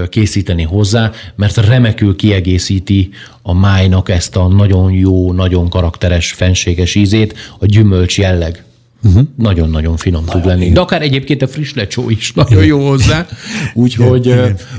készíteni 0.09 0.63
hozzá, 0.63 1.11
mert 1.37 1.57
remekül 1.57 2.17
kiegészíti 2.17 3.11
a 3.43 3.55
májnak 3.55 4.09
ezt 4.09 4.37
a 4.37 4.49
nagyon 4.49 4.93
jó, 4.93 5.33
nagyon 5.33 5.69
karakteres, 5.69 6.33
fenséges 6.33 6.95
ízét, 6.95 7.35
a 7.59 7.67
gyümölcs 7.67 8.19
jelleg. 8.19 8.68
Uh-huh. 9.03 9.23
Nagyon-nagyon 9.37 9.97
finom 9.97 10.25
nagyon 10.25 10.41
tud 10.41 10.51
lenni. 10.51 10.63
Igen. 10.63 10.75
De 10.75 10.81
akár 10.81 11.03
egyébként 11.03 11.43
a 11.43 11.49
friss 11.49 11.73
lecsó 11.73 12.11
is 12.11 12.33
nagyon 12.35 12.65
jó 12.65 12.89
hozzá. 12.89 13.27
Úgyhogy, 13.75 14.35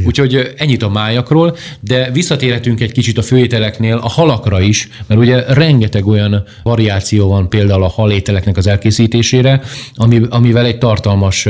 úgyhogy 0.06 0.54
ennyit 0.58 0.84
a 0.84 0.90
májakról, 0.90 1.58
de 1.80 2.12
visszatérhetünk 2.12 2.82
egy 2.82 2.92
kicsit 2.92 3.18
a 3.18 3.22
főételeknél 3.22 3.96
a 3.96 4.10
halakra 4.10 4.62
is, 4.62 4.90
mert 5.08 5.22
ugye 5.22 5.54
rengeteg 5.54 6.08
olyan 6.08 6.44
variáció 6.64 7.28
van 7.28 7.50
például 7.50 7.84
a 7.84 7.88
halételeknek 7.88 8.58
az 8.58 8.68
elkészítésére, 8.68 9.62
ami, 9.96 10.22
amivel 10.30 10.66
egy 10.66 10.78
tartalmas 10.78 11.48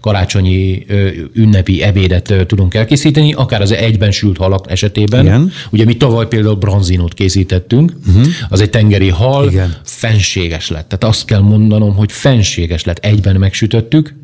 karácsonyi 0.00 0.86
ünnepi 1.34 1.82
ebédet 1.82 2.34
tudunk 2.46 2.74
elkészíteni, 2.74 3.32
akár 3.32 3.60
az 3.60 3.72
egyben 3.72 4.10
sült 4.10 4.36
halak 4.36 4.70
esetében. 4.70 5.24
Igen. 5.24 5.52
Ugye 5.70 5.84
mi 5.84 5.96
tavaly 5.96 6.26
például 6.26 6.54
bronzinót 6.54 7.14
készítettünk, 7.14 7.92
uh-huh. 8.08 8.26
az 8.48 8.60
egy 8.60 8.70
tengeri 8.70 9.08
hal, 9.08 9.48
Igen. 9.48 9.76
fenséges 9.84 10.70
lett. 10.70 10.88
Tehát 10.88 11.14
azt 11.14 11.24
kell 11.24 11.40
mondanom, 11.40 11.94
hogy 11.94 12.11
fenséges 12.12 12.84
lett, 12.84 12.98
egyben 12.98 13.36
megsütöttük, 13.36 14.14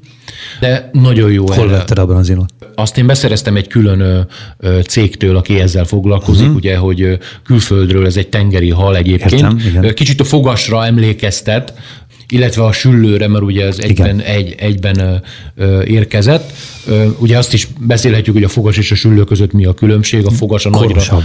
de 0.60 0.90
nagyon 0.92 1.32
jó. 1.32 1.52
Hol 1.52 1.68
vetted 1.68 1.98
a 1.98 2.06
bronzinot? 2.06 2.52
Azt 2.74 2.98
én 2.98 3.06
beszereztem 3.06 3.56
egy 3.56 3.66
külön 3.66 4.28
cégtől, 4.86 5.36
aki 5.36 5.60
ezzel 5.60 5.84
foglalkozik, 5.84 6.42
uh-huh. 6.42 6.56
ugye, 6.56 6.76
hogy 6.76 7.18
külföldről 7.44 8.06
ez 8.06 8.16
egy 8.16 8.28
tengeri 8.28 8.70
hal 8.70 8.96
egyébként. 8.96 9.32
Értem, 9.32 9.58
igen. 9.66 9.94
Kicsit 9.94 10.20
a 10.20 10.24
fogasra 10.24 10.86
emlékeztet, 10.86 11.74
illetve 12.28 12.64
a 12.64 12.72
süllőre, 12.72 13.28
mert 13.28 13.44
ugye 13.44 13.66
ez 13.66 13.78
egyben, 13.78 14.20
egy, 14.20 14.54
egyben 14.58 15.22
érkezett. 15.84 16.52
Ugye 17.18 17.38
azt 17.38 17.52
is 17.52 17.68
beszélhetjük, 17.80 18.34
hogy 18.34 18.44
a 18.44 18.48
fogas 18.48 18.76
és 18.76 18.90
a 18.90 18.94
süllő 18.94 19.24
között 19.24 19.52
mi 19.52 19.64
a 19.64 19.74
különbség. 19.74 20.26
A 20.26 20.30
fogas 20.30 20.66
a 20.66 20.70
nagyra, 20.70 21.00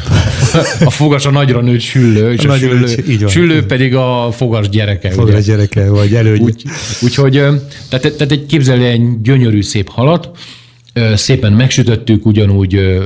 a 0.85 0.89
fogas 0.89 1.25
a 1.25 1.31
nagyra 1.31 1.61
nőtt 1.61 1.79
süllő, 1.79 2.31
és 2.31 2.45
a, 2.45 2.51
a 2.51 2.57
süllő, 2.57 2.79
nőtt, 2.79 3.29
süllő 3.29 3.65
pedig 3.65 3.95
a 3.95 4.31
fogas 4.31 4.69
gyereke. 4.69 5.11
Fogas 5.11 5.33
ugye? 5.33 5.41
gyereke, 5.41 5.89
vagy 5.89 6.13
elődje. 6.13 6.43
Úgy, 6.43 6.63
úgyhogy, 7.01 7.31
tehát, 7.31 7.61
tehát 7.89 8.31
egy 8.31 8.45
képzelj 8.45 8.85
egy 8.85 9.21
gyönyörű 9.21 9.61
szép 9.61 9.89
halat, 9.89 10.29
Szépen 11.15 11.53
megsütöttük, 11.53 12.25
ugyanúgy 12.25 12.99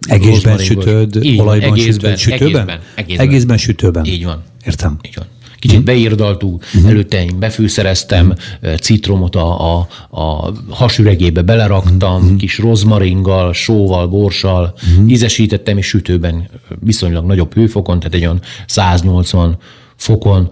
Egészben 0.00 0.58
sütöd, 0.58 1.24
így, 1.24 1.40
olajban 1.40 1.72
egészben, 1.72 2.16
sütöd, 2.16 2.38
sütőben? 2.38 2.68
Egészben, 2.68 2.80
egészben. 2.94 3.26
Egészben 3.26 3.58
sütőben. 3.58 4.04
Így 4.04 4.24
van. 4.24 4.42
Értem. 4.66 4.98
Így 5.02 5.14
van. 5.14 5.26
Kicsit 5.60 5.78
uh-huh. 5.78 5.94
beírdaltuk, 5.94 6.64
uh-huh. 6.74 6.90
előtte 6.90 7.22
én 7.22 7.38
befűszereztem, 7.38 8.26
uh-huh. 8.62 8.78
citromot 8.78 9.36
a, 9.36 9.76
a, 9.76 9.88
a 10.10 10.52
hasüregébe 10.68 11.42
beleraktam, 11.42 12.22
uh-huh. 12.22 12.36
kis 12.36 12.58
rozmaringgal, 12.58 13.52
sóval, 13.52 14.08
borssal, 14.08 14.74
uh-huh. 14.74 15.10
ízesítettem, 15.10 15.78
és 15.78 15.86
sütőben 15.86 16.48
viszonylag 16.80 17.26
nagyobb 17.26 17.54
hőfokon, 17.54 17.98
tehát 17.98 18.14
egy 18.14 18.22
olyan 18.22 18.40
180 18.66 19.58
fokon 19.96 20.50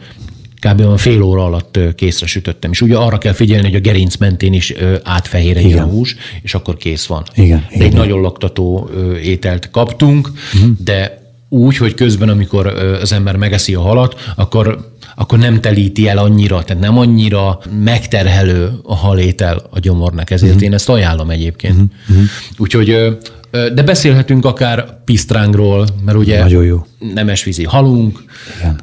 kb. 0.61 0.81
olyan 0.81 0.97
fél 0.97 1.23
óra 1.23 1.45
alatt 1.45 1.79
készre 1.95 2.27
sütöttem. 2.27 2.71
És 2.71 2.81
ugye 2.81 2.97
arra 2.97 3.19
kell 3.19 3.33
figyelni, 3.33 3.67
hogy 3.67 3.75
a 3.75 3.81
gerinc 3.81 4.17
mentén 4.17 4.53
is 4.53 4.75
átfehéredjen 5.03 5.79
a 5.79 5.91
hús, 5.91 6.17
és 6.43 6.55
akkor 6.55 6.77
kész 6.77 7.07
van. 7.07 7.23
Igen, 7.35 7.67
de 7.77 7.85
egy 7.85 7.93
nagyon 7.93 8.21
laktató 8.21 8.91
ételt 9.23 9.71
kaptunk, 9.71 10.31
uh-huh. 10.55 10.71
de 10.85 11.27
úgy, 11.49 11.77
hogy 11.77 11.95
közben, 11.95 12.29
amikor 12.29 12.67
az 13.03 13.13
ember 13.13 13.37
megeszi 13.37 13.75
a 13.75 13.81
halat, 13.81 14.33
akkor 14.37 14.97
akkor 15.19 15.39
nem 15.39 15.61
telíti 15.61 16.09
el 16.09 16.19
annyira, 16.19 16.63
tehát 16.63 16.83
nem 16.83 16.99
annyira 16.99 17.59
megterhelő 17.83 18.73
a 18.83 18.95
halétel 18.95 19.63
a 19.71 19.79
gyomornak, 19.79 20.31
ezért 20.31 20.53
uh-huh. 20.53 20.67
én 20.67 20.75
ezt 20.75 20.89
ajánlom 20.89 21.31
egyébként. 21.31 21.77
Uh-huh. 21.77 22.25
Úgyhogy 22.57 23.19
de 23.51 23.83
beszélhetünk 23.83 24.45
akár 24.45 25.05
pisztrángról, 25.05 25.87
mert 26.05 26.19
ugye 26.19 26.39
Nagyon 26.43 26.65
jó. 26.65 26.87
nemesvízi 27.15 27.65
halunk. 27.65 28.25
Igen. 28.59 28.81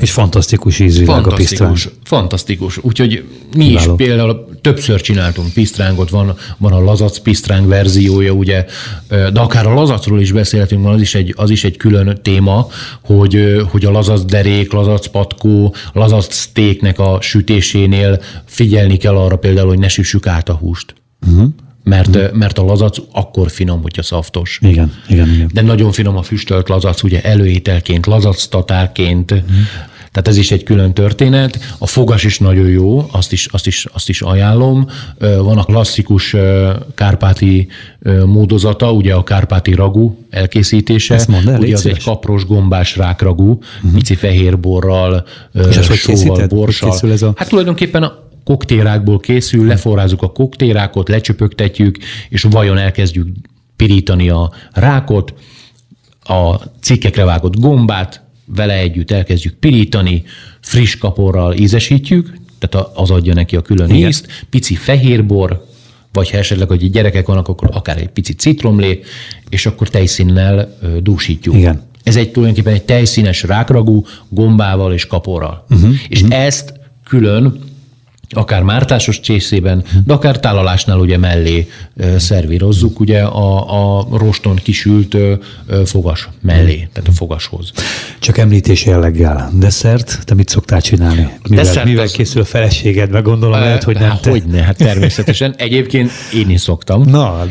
És 0.00 0.10
fantasztikus 0.10 0.78
ízvilág 0.78 1.26
a 1.26 1.34
pisztráng. 1.34 1.76
Fantasztikus. 2.04 2.78
Úgyhogy 2.84 3.24
mi 3.56 3.66
Kiváló. 3.66 3.94
is 3.94 4.06
például 4.06 4.48
többször 4.60 5.00
csináltunk 5.00 5.52
pisztrángot, 5.52 6.10
van, 6.10 6.36
van 6.58 6.72
a 6.72 6.80
lazac 6.80 7.18
pisztráng 7.18 7.68
verziója, 7.68 8.32
ugye, 8.32 8.64
de 9.08 9.40
akár 9.40 9.66
a 9.66 9.74
lazacról 9.74 10.20
is 10.20 10.32
beszélhetünk, 10.32 10.86
az 10.86 11.00
is 11.00 11.14
egy, 11.14 11.34
az 11.36 11.50
is 11.50 11.64
egy 11.64 11.76
külön 11.76 12.18
téma, 12.22 12.66
hogy, 13.04 13.62
hogy 13.70 13.84
a 13.84 13.90
lazac 13.90 14.24
derék, 14.24 14.72
lazac 14.72 15.06
patkó, 15.06 15.74
lazac 15.92 16.34
steaknek 16.34 16.98
a 16.98 17.18
sütésénél 17.20 18.20
figyelni 18.44 18.96
kell 18.96 19.16
arra 19.16 19.36
például, 19.36 19.68
hogy 19.68 19.78
ne 19.78 19.88
süssük 19.88 20.26
át 20.26 20.48
a 20.48 20.54
húst. 20.54 20.94
Uh-huh 21.26 21.48
mert, 21.84 22.18
mm. 22.18 22.38
mert 22.38 22.58
a 22.58 22.64
lazac 22.64 22.98
akkor 23.12 23.50
finom, 23.50 23.82
hogyha 23.82 24.02
szaftos. 24.02 24.58
Igen, 24.62 24.92
igen, 25.08 25.28
igen. 25.28 25.50
De 25.52 25.62
nagyon 25.62 25.92
finom 25.92 26.16
a 26.16 26.22
füstölt 26.22 26.68
lazac, 26.68 27.02
ugye 27.02 27.22
előételként, 27.22 28.06
tatárként, 28.50 29.34
mm. 29.34 29.62
Tehát 30.12 30.28
ez 30.28 30.36
is 30.36 30.50
egy 30.50 30.62
külön 30.62 30.92
történet. 30.92 31.74
A 31.78 31.86
fogas 31.86 32.24
is 32.24 32.38
nagyon 32.38 32.68
jó, 32.68 33.08
azt 33.10 33.32
is, 33.32 33.46
azt 33.46 33.66
is, 33.66 33.86
azt 33.92 34.08
is 34.08 34.22
ajánlom. 34.22 34.88
Van 35.18 35.58
a 35.58 35.64
klasszikus 35.64 36.36
kárpáti 36.94 37.68
módozata, 38.26 38.92
ugye 38.92 39.14
a 39.14 39.22
kárpáti 39.22 39.74
ragú 39.74 40.18
elkészítése. 40.30 41.14
Ezt 41.14 41.28
mondd 41.28 41.48
el, 41.48 41.60
ugye 41.60 41.74
az 41.74 41.80
szíves. 41.80 41.96
egy 41.96 42.04
kapros 42.04 42.46
gombás 42.46 42.96
rákragú, 42.96 43.50
uh-huh. 43.50 43.92
pici 43.92 44.14
fehérborral, 44.14 45.26
sóval, 45.92 46.46
borssal. 46.46 47.10
Ez 47.10 47.22
a... 47.22 47.32
Hát 47.36 47.48
tulajdonképpen 47.48 48.02
a 48.02 48.30
koktélrákból 48.44 49.20
készül, 49.20 49.66
leforrázzuk 49.66 50.22
a 50.22 50.32
koktélrákot, 50.32 51.08
lecsöpögtetjük, 51.08 51.98
és 52.28 52.42
vajon 52.42 52.78
elkezdjük 52.78 53.28
pirítani 53.76 54.28
a 54.28 54.52
rákot, 54.72 55.34
a 56.24 56.54
cikkekre 56.80 57.24
vágott 57.24 57.56
gombát, 57.56 58.22
vele 58.44 58.74
együtt 58.74 59.10
elkezdjük 59.10 59.54
pirítani, 59.54 60.22
friss 60.60 60.96
kaporral 60.96 61.54
ízesítjük, 61.54 62.32
tehát 62.58 62.88
az 62.94 63.10
adja 63.10 63.34
neki 63.34 63.56
a 63.56 63.62
külön 63.62 63.90
Igen. 63.90 64.08
ízt, 64.08 64.44
pici 64.50 64.74
fehérbor, 64.74 65.64
vagy 66.12 66.30
ha 66.30 66.36
esetleg, 66.36 66.68
hogy 66.68 66.90
gyerekek 66.90 67.26
vannak, 67.26 67.48
akkor 67.48 67.68
akár 67.72 67.98
egy 67.98 68.08
pici 68.08 68.32
citromlé, 68.32 69.00
és 69.48 69.66
akkor 69.66 69.88
tejszínnel 69.88 70.78
dúsítjuk. 71.02 71.54
Igen. 71.54 71.82
Ez 72.02 72.16
egy 72.16 72.30
tulajdonképpen 72.30 72.74
egy 72.74 72.84
tejszínes 72.84 73.42
rákragú 73.42 74.06
gombával 74.28 74.92
és 74.92 75.06
kaporral. 75.06 75.66
Uh-huh. 75.70 75.94
És 76.08 76.22
uh-huh. 76.22 76.44
ezt 76.44 76.72
külön 77.04 77.60
akár 78.32 78.62
mártásos 78.62 79.20
csészében, 79.20 79.84
de 80.04 80.12
akár 80.12 80.40
tálalásnál 80.40 80.98
ugye 80.98 81.18
mellé 81.18 81.70
szervírozzuk, 82.16 83.00
ugye 83.00 83.20
a, 83.22 83.98
a 83.98 84.06
roston 84.18 84.54
kisült 84.62 85.16
fogas 85.84 86.28
mellé, 86.40 86.88
tehát 86.92 87.08
a 87.08 87.12
fogashoz. 87.12 87.72
Csak 88.18 88.38
említés 88.38 88.84
jelleggel. 88.84 89.50
Desszert, 89.54 90.18
te 90.24 90.34
mit 90.34 90.48
szoktál 90.48 90.80
csinálni? 90.80 91.28
Mivel, 91.48 91.64
Desszert 91.64 91.86
mivel 91.86 92.04
az... 92.04 92.12
készül 92.12 92.42
a 92.42 92.44
feleséged, 92.44 93.10
meg 93.10 93.22
gondolom 93.22 93.60
lehet, 93.60 93.82
hogy 93.82 93.94
nem 93.94 94.10
hát, 94.10 94.20
te. 94.20 94.30
Hogyne, 94.30 94.62
hát 94.62 94.76
természetesen. 94.76 95.54
Egyébként 95.56 96.10
én 96.34 96.50
is 96.50 96.60
szoktam. 96.60 97.02
Na, 97.02 97.46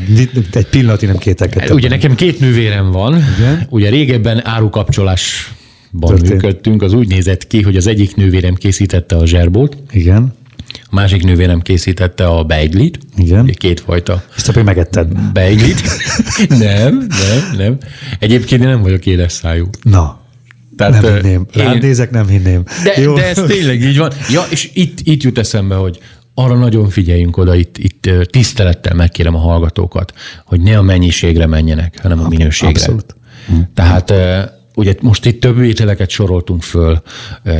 egy 0.51 0.67
pillanatig 0.69 1.07
nem 1.07 1.17
kételkedtem. 1.17 1.75
Ugye 1.75 1.89
nekem 1.89 2.15
két 2.15 2.39
nővérem 2.39 2.91
van. 2.91 3.23
Igen? 3.37 3.67
Ugye 3.69 3.89
régebben 3.89 4.47
árukapcsolás 4.47 5.53
Ban 5.91 6.19
működtünk, 6.21 6.81
az 6.81 6.93
úgy 6.93 7.07
nézett 7.07 7.47
ki, 7.47 7.61
hogy 7.61 7.75
az 7.75 7.87
egyik 7.87 8.15
nővérem 8.15 8.53
készítette 8.53 9.15
a 9.15 9.25
zserbót. 9.25 9.77
Igen. 9.91 10.33
Másik 10.91 11.23
nővérem 11.23 11.61
készítette 11.61 12.27
a 12.27 12.43
beiglit. 12.43 12.99
Igen. 13.17 13.45
Kétfajta. 13.45 14.23
És 14.35 14.41
te 14.41 14.63
megetted. 14.63 15.31
Beiglit. 15.33 15.81
nem, 16.49 17.07
nem, 17.07 17.55
nem. 17.57 17.77
Egyébként 18.19 18.61
én 18.61 18.67
nem 18.67 18.81
vagyok 18.81 19.05
éles 19.05 19.31
szájú. 19.31 19.69
Na, 19.83 20.19
tehát, 20.75 21.01
nem 21.01 21.13
hinném. 21.13 21.45
Én... 21.55 21.77
nézek, 21.77 22.11
nem 22.11 22.27
hinném. 22.27 22.63
De, 22.83 23.01
Jó. 23.01 23.15
de 23.15 23.27
ez 23.27 23.43
tényleg 23.47 23.81
így 23.81 23.97
van. 23.97 24.11
Ja, 24.29 24.43
és 24.49 24.69
itt, 24.73 24.99
itt 25.03 25.23
jut 25.23 25.37
eszembe, 25.37 25.75
hogy 25.75 25.99
arra 26.33 26.55
nagyon 26.55 26.89
figyeljünk 26.89 27.37
oda, 27.37 27.55
itt, 27.55 27.77
itt 27.77 28.09
tisztelettel 28.29 28.95
megkérem 28.95 29.35
a 29.35 29.39
hallgatókat, 29.39 30.13
hogy 30.45 30.61
ne 30.61 30.77
a 30.77 30.81
mennyiségre 30.81 31.45
menjenek, 31.45 32.01
hanem 32.01 32.19
a 32.19 32.27
minőségre. 32.27 32.79
Abszolút. 32.79 33.15
Tehát 33.73 34.13
ugye 34.75 34.95
most 35.01 35.25
itt 35.25 35.41
több 35.41 35.61
ételeket 35.61 36.09
soroltunk 36.09 36.63
föl, 36.63 37.01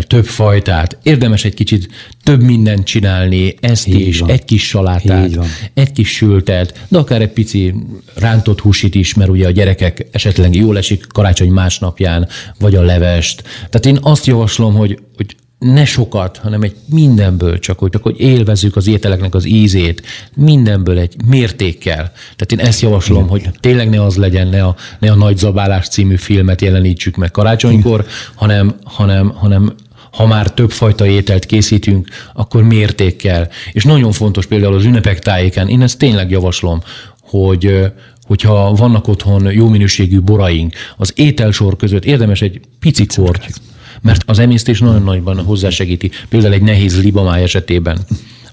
több 0.08 0.26
fajtát, 0.26 0.97
érdemes 1.04 1.45
egy 1.45 1.54
kicsit 1.54 1.88
több 2.24 2.41
mindent 2.41 2.86
csinálni, 2.86 3.56
ezt 3.60 3.88
Így 3.88 4.08
is, 4.08 4.19
van. 4.19 4.30
egy 4.30 4.45
kis 4.45 4.67
salátát, 4.67 5.39
egy 5.74 5.91
kis 5.91 6.10
sültet, 6.10 6.86
de 6.88 6.97
akár 6.97 7.21
egy 7.21 7.32
pici 7.32 7.74
rántott 8.15 8.60
húsit 8.60 8.95
is, 8.95 9.13
mert 9.13 9.30
ugye 9.30 9.47
a 9.47 9.52
gyerekek 9.52 10.08
esetleg 10.12 10.56
jól 10.56 10.78
esik 10.78 11.06
karácsony 11.08 11.52
másnapján, 11.52 12.28
vagy 12.60 12.76
a 12.76 12.82
levest. 12.82 13.43
Tehát 13.69 13.86
én 13.86 13.97
azt 14.02 14.26
javaslom, 14.26 14.76
hogy, 14.76 15.00
hogy 15.17 15.36
ne 15.66 15.86
sokat, 15.86 16.38
hanem 16.38 16.62
egy 16.62 16.76
mindenből 16.86 17.60
csak, 17.60 17.80
hogy, 17.80 17.90
csak 17.90 18.04
hogy 18.04 18.20
élvezzük 18.20 18.76
az 18.76 18.88
ételeknek 18.88 19.36
az 19.36 19.46
ízét, 19.46 20.02
mindenből 20.36 20.98
egy 20.98 21.16
mértékkel. 21.26 22.12
Tehát 22.36 22.52
én 22.52 22.60
ezt 22.60 22.82
javaslom, 22.82 23.28
hogy 23.28 23.50
tényleg 23.60 23.90
ne 23.90 24.04
az 24.04 24.16
legyen, 24.16 24.48
ne 24.48 24.64
a, 24.64 24.76
ne 25.00 25.12
a 25.12 25.16
Nagy 25.16 25.38
Zabálás 25.38 25.88
című 25.88 26.16
filmet 26.16 26.62
jelenítsük 26.62 27.16
meg 27.16 27.32
karácsonykor, 27.32 28.06
hanem, 28.36 28.76
hanem, 28.84 29.30
hanem 29.30 29.74
ha 30.12 30.28
már 30.28 30.54
többfajta 30.54 31.06
ételt 31.06 31.46
készítünk, 31.46 32.08
akkor 32.34 32.64
mértékkel. 32.64 33.50
És 33.72 33.84
nagyon 33.84 34.12
fontos 34.12 34.46
például 34.46 34.76
az 34.76 34.84
ünnepek 34.84 35.20
tájéken, 35.20 35.68
én 35.68 35.82
ezt 35.82 35.98
tényleg 35.98 36.30
javaslom, 36.30 36.82
hogy 37.22 37.92
hogyha 38.28 38.74
vannak 38.74 39.08
otthon 39.08 39.52
jó 39.52 39.70
minőségű 39.70 40.20
boraink, 40.20 40.74
az 40.98 41.14
ételsor 41.16 41.76
között 41.76 42.06
érdemes 42.06 42.42
egy 42.42 42.60
pici 42.80 43.06
korty, 43.06 43.46
mert 44.02 44.23
az 44.25 44.39
emésztés 44.39 44.79
nagyon 44.79 45.04
nagyban 45.04 45.43
hozzásegíti. 45.43 46.12
Például 46.29 46.54
egy 46.54 46.62
nehéz 46.62 47.02
libamáj 47.04 47.43
esetében 47.43 47.97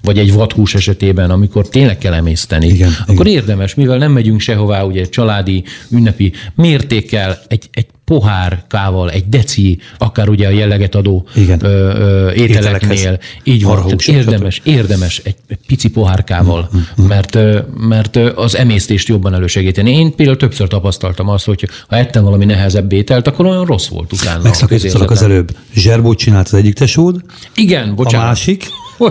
vagy 0.01 0.17
egy 0.17 0.33
vadhús 0.33 0.75
esetében, 0.75 1.29
amikor 1.29 1.69
tényleg 1.69 1.97
kell 1.97 2.13
emészteni, 2.13 2.67
igen, 2.67 2.91
akkor 3.07 3.27
igen. 3.27 3.39
érdemes, 3.39 3.75
mivel 3.75 3.97
nem 3.97 4.11
megyünk 4.11 4.39
sehová, 4.39 4.83
ugye 4.83 5.05
családi, 5.05 5.63
ünnepi 5.91 6.33
mértékkel, 6.55 7.41
egy, 7.47 7.69
egy 7.73 7.85
pohárkával, 8.09 9.11
egy 9.11 9.29
deci, 9.29 9.79
akár 9.97 10.29
ugye 10.29 10.47
a 10.47 10.49
jelleget 10.49 10.95
adó 10.95 11.27
Igen. 11.35 11.65
Ö, 11.65 11.67
ö, 11.67 12.31
ételeknél. 12.31 13.19
Így 13.43 13.63
van, 13.63 13.83
tehát 13.83 14.01
érdemes, 14.01 14.61
érdemes 14.63 15.21
egy, 15.23 15.35
egy 15.47 15.57
pici 15.67 15.89
pohárkával, 15.89 16.69
mm-hmm. 16.75 17.07
mert, 17.07 17.37
mert 17.77 18.15
az 18.15 18.55
emésztést 18.55 19.07
jobban 19.07 19.33
elősegíteni. 19.33 19.91
Én 19.91 20.15
például 20.15 20.37
többször 20.37 20.67
tapasztaltam 20.67 21.27
azt, 21.29 21.45
hogy 21.45 21.69
ha 21.87 21.95
ettem 21.95 22.23
valami 22.23 22.45
nehezebb 22.45 22.91
ételt, 22.91 23.27
akkor 23.27 23.45
olyan 23.45 23.65
rossz 23.65 23.87
volt 23.87 24.13
utána. 24.13 24.43
Megszakítottak 24.43 25.11
az 25.11 25.21
előbb. 25.21 25.55
Zserbót 25.73 26.17
csinált 26.17 26.47
az 26.47 26.53
egyik 26.53 26.73
tesód. 26.73 27.21
Igen, 27.55 27.95
bocsánat. 27.95 28.25
A 28.25 28.27
másik. 28.27 28.67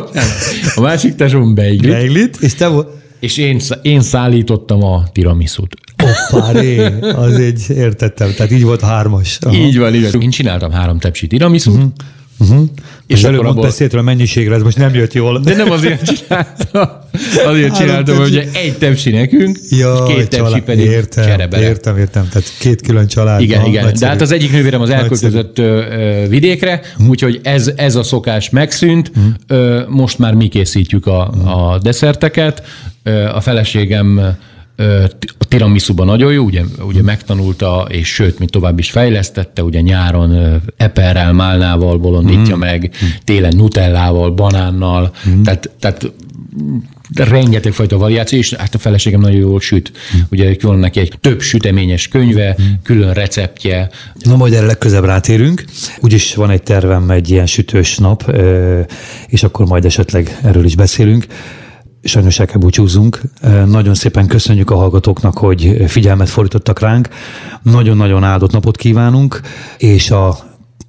A 0.74 0.80
másik 0.80 1.14
tesóm 1.14 1.54
beiglit. 1.54 1.90
Beiglit, 1.90 2.36
és 2.40 2.54
te 2.54 2.66
volt 2.66 2.98
és 3.18 3.36
én, 3.36 3.60
én 3.82 4.00
szállítottam 4.00 4.84
a 4.84 5.04
tiramisút. 5.12 5.76
Hoppáré, 6.28 6.84
az 7.00 7.34
egy, 7.34 7.64
értettem, 7.68 8.32
tehát 8.36 8.52
így 8.52 8.62
volt 8.62 8.80
hármas. 8.80 9.38
Aha. 9.40 9.56
Így 9.56 9.78
van, 9.78 9.94
így 9.94 10.12
van. 10.12 10.22
Én 10.22 10.30
csináltam 10.30 10.70
három 10.70 10.98
tepsi 10.98 11.26
tiramisút, 11.26 11.74
uh-huh. 11.74 11.90
Uh-huh. 12.40 12.68
És 13.06 13.24
előbb 13.24 13.44
abból... 13.44 13.62
beszéltél 13.62 13.98
a 13.98 14.02
mennyiségre, 14.02 14.54
ez 14.54 14.62
most 14.62 14.76
nem 14.76 14.94
jött 14.94 15.12
jól. 15.12 15.40
De 15.40 15.56
nem 15.56 15.70
azért 15.70 16.14
csináltam. 16.14 16.90
Azért 17.46 17.76
csináltam, 17.76 18.16
hogy 18.16 18.48
egy 18.52 18.78
tepsi 18.78 19.10
nekünk, 19.10 19.58
ja, 19.70 20.04
és 20.08 20.14
két 20.14 20.28
tepsi 20.28 20.60
pedig 20.60 20.86
értem, 20.86 21.24
cserebere. 21.24 21.62
Értem, 21.62 21.96
értem, 21.96 22.28
tehát 22.28 22.48
két 22.58 22.82
külön 22.82 23.06
család. 23.06 23.40
Igen, 23.40 23.64
igen. 23.64 23.84
Nagyszerű. 23.84 24.04
De 24.04 24.06
hát 24.06 24.20
az 24.20 24.32
egyik 24.32 24.52
nővérem 24.52 24.80
az 24.80 24.90
elköltözött 24.90 25.58
uh, 25.58 26.28
vidékre, 26.28 26.80
hmm. 26.96 27.08
úgyhogy 27.08 27.40
ez, 27.42 27.72
ez 27.76 27.94
a 27.94 28.02
szokás 28.02 28.50
megszűnt. 28.50 29.10
Hmm. 29.14 29.84
Most 29.88 30.18
már 30.18 30.34
mi 30.34 30.48
készítjük 30.48 31.06
a, 31.06 31.24
hmm. 31.32 31.48
a 31.48 31.78
desszerteket. 31.78 32.62
A 33.34 33.40
feleségem 33.40 34.36
a 35.38 35.44
tiramisuban 35.48 36.06
nagyon 36.06 36.32
jó, 36.32 36.44
ugye, 36.44 36.62
ugye 36.80 37.02
megtanulta, 37.02 37.86
és 37.88 38.08
sőt, 38.08 38.38
mint 38.38 38.50
tovább 38.50 38.78
is 38.78 38.90
fejlesztette, 38.90 39.62
ugye 39.62 39.80
nyáron 39.80 40.60
eperrel, 40.76 41.32
málnával 41.32 41.98
bolondítja 41.98 42.56
mm. 42.56 42.58
meg, 42.58 42.94
mm. 43.04 43.08
télen 43.24 43.56
nutellával, 43.56 44.30
banánnal, 44.30 45.12
mm. 45.28 45.42
tehát, 45.42 45.70
tehát 45.80 46.12
rengeteg 47.14 47.72
fajta 47.72 47.98
variáció, 47.98 48.38
és 48.38 48.54
hát 48.54 48.74
a 48.74 48.78
feleségem 48.78 49.20
nagyon 49.20 49.40
jól 49.40 49.60
süt. 49.60 49.92
Mm. 50.16 50.20
Ugye 50.30 50.56
van 50.60 50.78
neki 50.78 51.00
egy 51.00 51.18
több 51.20 51.40
süteményes 51.40 52.08
könyve, 52.08 52.56
mm. 52.62 52.64
külön 52.82 53.12
receptje. 53.12 53.90
Na 54.22 54.36
majd 54.36 54.52
erre 54.52 54.66
legközebb 54.66 55.04
rátérünk. 55.04 55.64
Úgyis 56.00 56.34
van 56.34 56.50
egy 56.50 56.62
tervem 56.62 57.10
egy 57.10 57.30
ilyen 57.30 57.46
sütős 57.46 57.96
nap, 57.96 58.32
és 59.26 59.42
akkor 59.42 59.66
majd 59.66 59.84
esetleg 59.84 60.38
erről 60.42 60.64
is 60.64 60.74
beszélünk 60.74 61.26
sajnos 62.08 62.38
el 62.38 62.46
kell 62.46 62.60
búcsúzzunk. 62.60 63.20
Nagyon 63.66 63.94
szépen 63.94 64.26
köszönjük 64.26 64.70
a 64.70 64.76
hallgatóknak, 64.76 65.38
hogy 65.38 65.84
figyelmet 65.86 66.28
fordítottak 66.28 66.80
ránk. 66.80 67.08
Nagyon-nagyon 67.62 68.24
áldott 68.24 68.52
napot 68.52 68.76
kívánunk, 68.76 69.40
és 69.78 70.10
a 70.10 70.38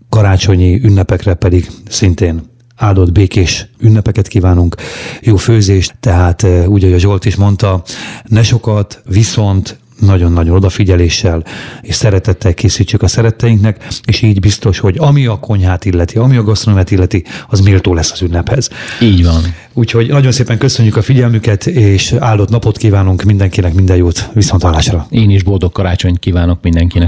karácsonyi 0.09 0.83
ünnepekre 0.83 1.33
pedig 1.33 1.69
szintén 1.89 2.41
áldott 2.75 3.11
békés 3.11 3.67
ünnepeket 3.79 4.27
kívánunk, 4.27 4.75
jó 5.21 5.35
főzést, 5.35 5.93
tehát 5.99 6.43
úgy, 6.43 6.83
ahogy 6.83 6.95
a 6.95 6.99
Zsolt 6.99 7.25
is 7.25 7.35
mondta, 7.35 7.83
ne 8.25 8.43
sokat, 8.43 9.01
viszont 9.05 9.79
nagyon-nagyon 9.99 10.55
odafigyeléssel 10.55 11.43
és 11.81 11.95
szeretettel 11.95 12.53
készítsük 12.53 13.01
a 13.01 13.07
szeretteinknek, 13.07 13.87
és 14.05 14.21
így 14.21 14.39
biztos, 14.39 14.79
hogy 14.79 14.95
ami 14.97 15.25
a 15.25 15.39
konyhát 15.39 15.85
illeti, 15.85 16.17
ami 16.17 16.37
a 16.37 16.43
gasztronómiát 16.43 16.91
illeti, 16.91 17.23
az 17.49 17.59
méltó 17.59 17.93
lesz 17.93 18.11
az 18.11 18.21
ünnephez. 18.21 18.69
Így 19.01 19.23
van. 19.23 19.41
Úgyhogy 19.73 20.07
nagyon 20.07 20.31
szépen 20.31 20.57
köszönjük 20.57 20.95
a 20.95 21.01
figyelmüket, 21.01 21.67
és 21.67 22.13
áldott 22.19 22.49
napot 22.49 22.77
kívánunk 22.77 23.23
mindenkinek, 23.23 23.73
minden 23.73 23.97
jót, 23.97 24.29
viszontlátásra. 24.33 25.07
Én 25.09 25.29
is 25.29 25.43
boldog 25.43 25.71
karácsonyt 25.71 26.19
kívánok 26.19 26.59
mindenkinek. 26.61 27.07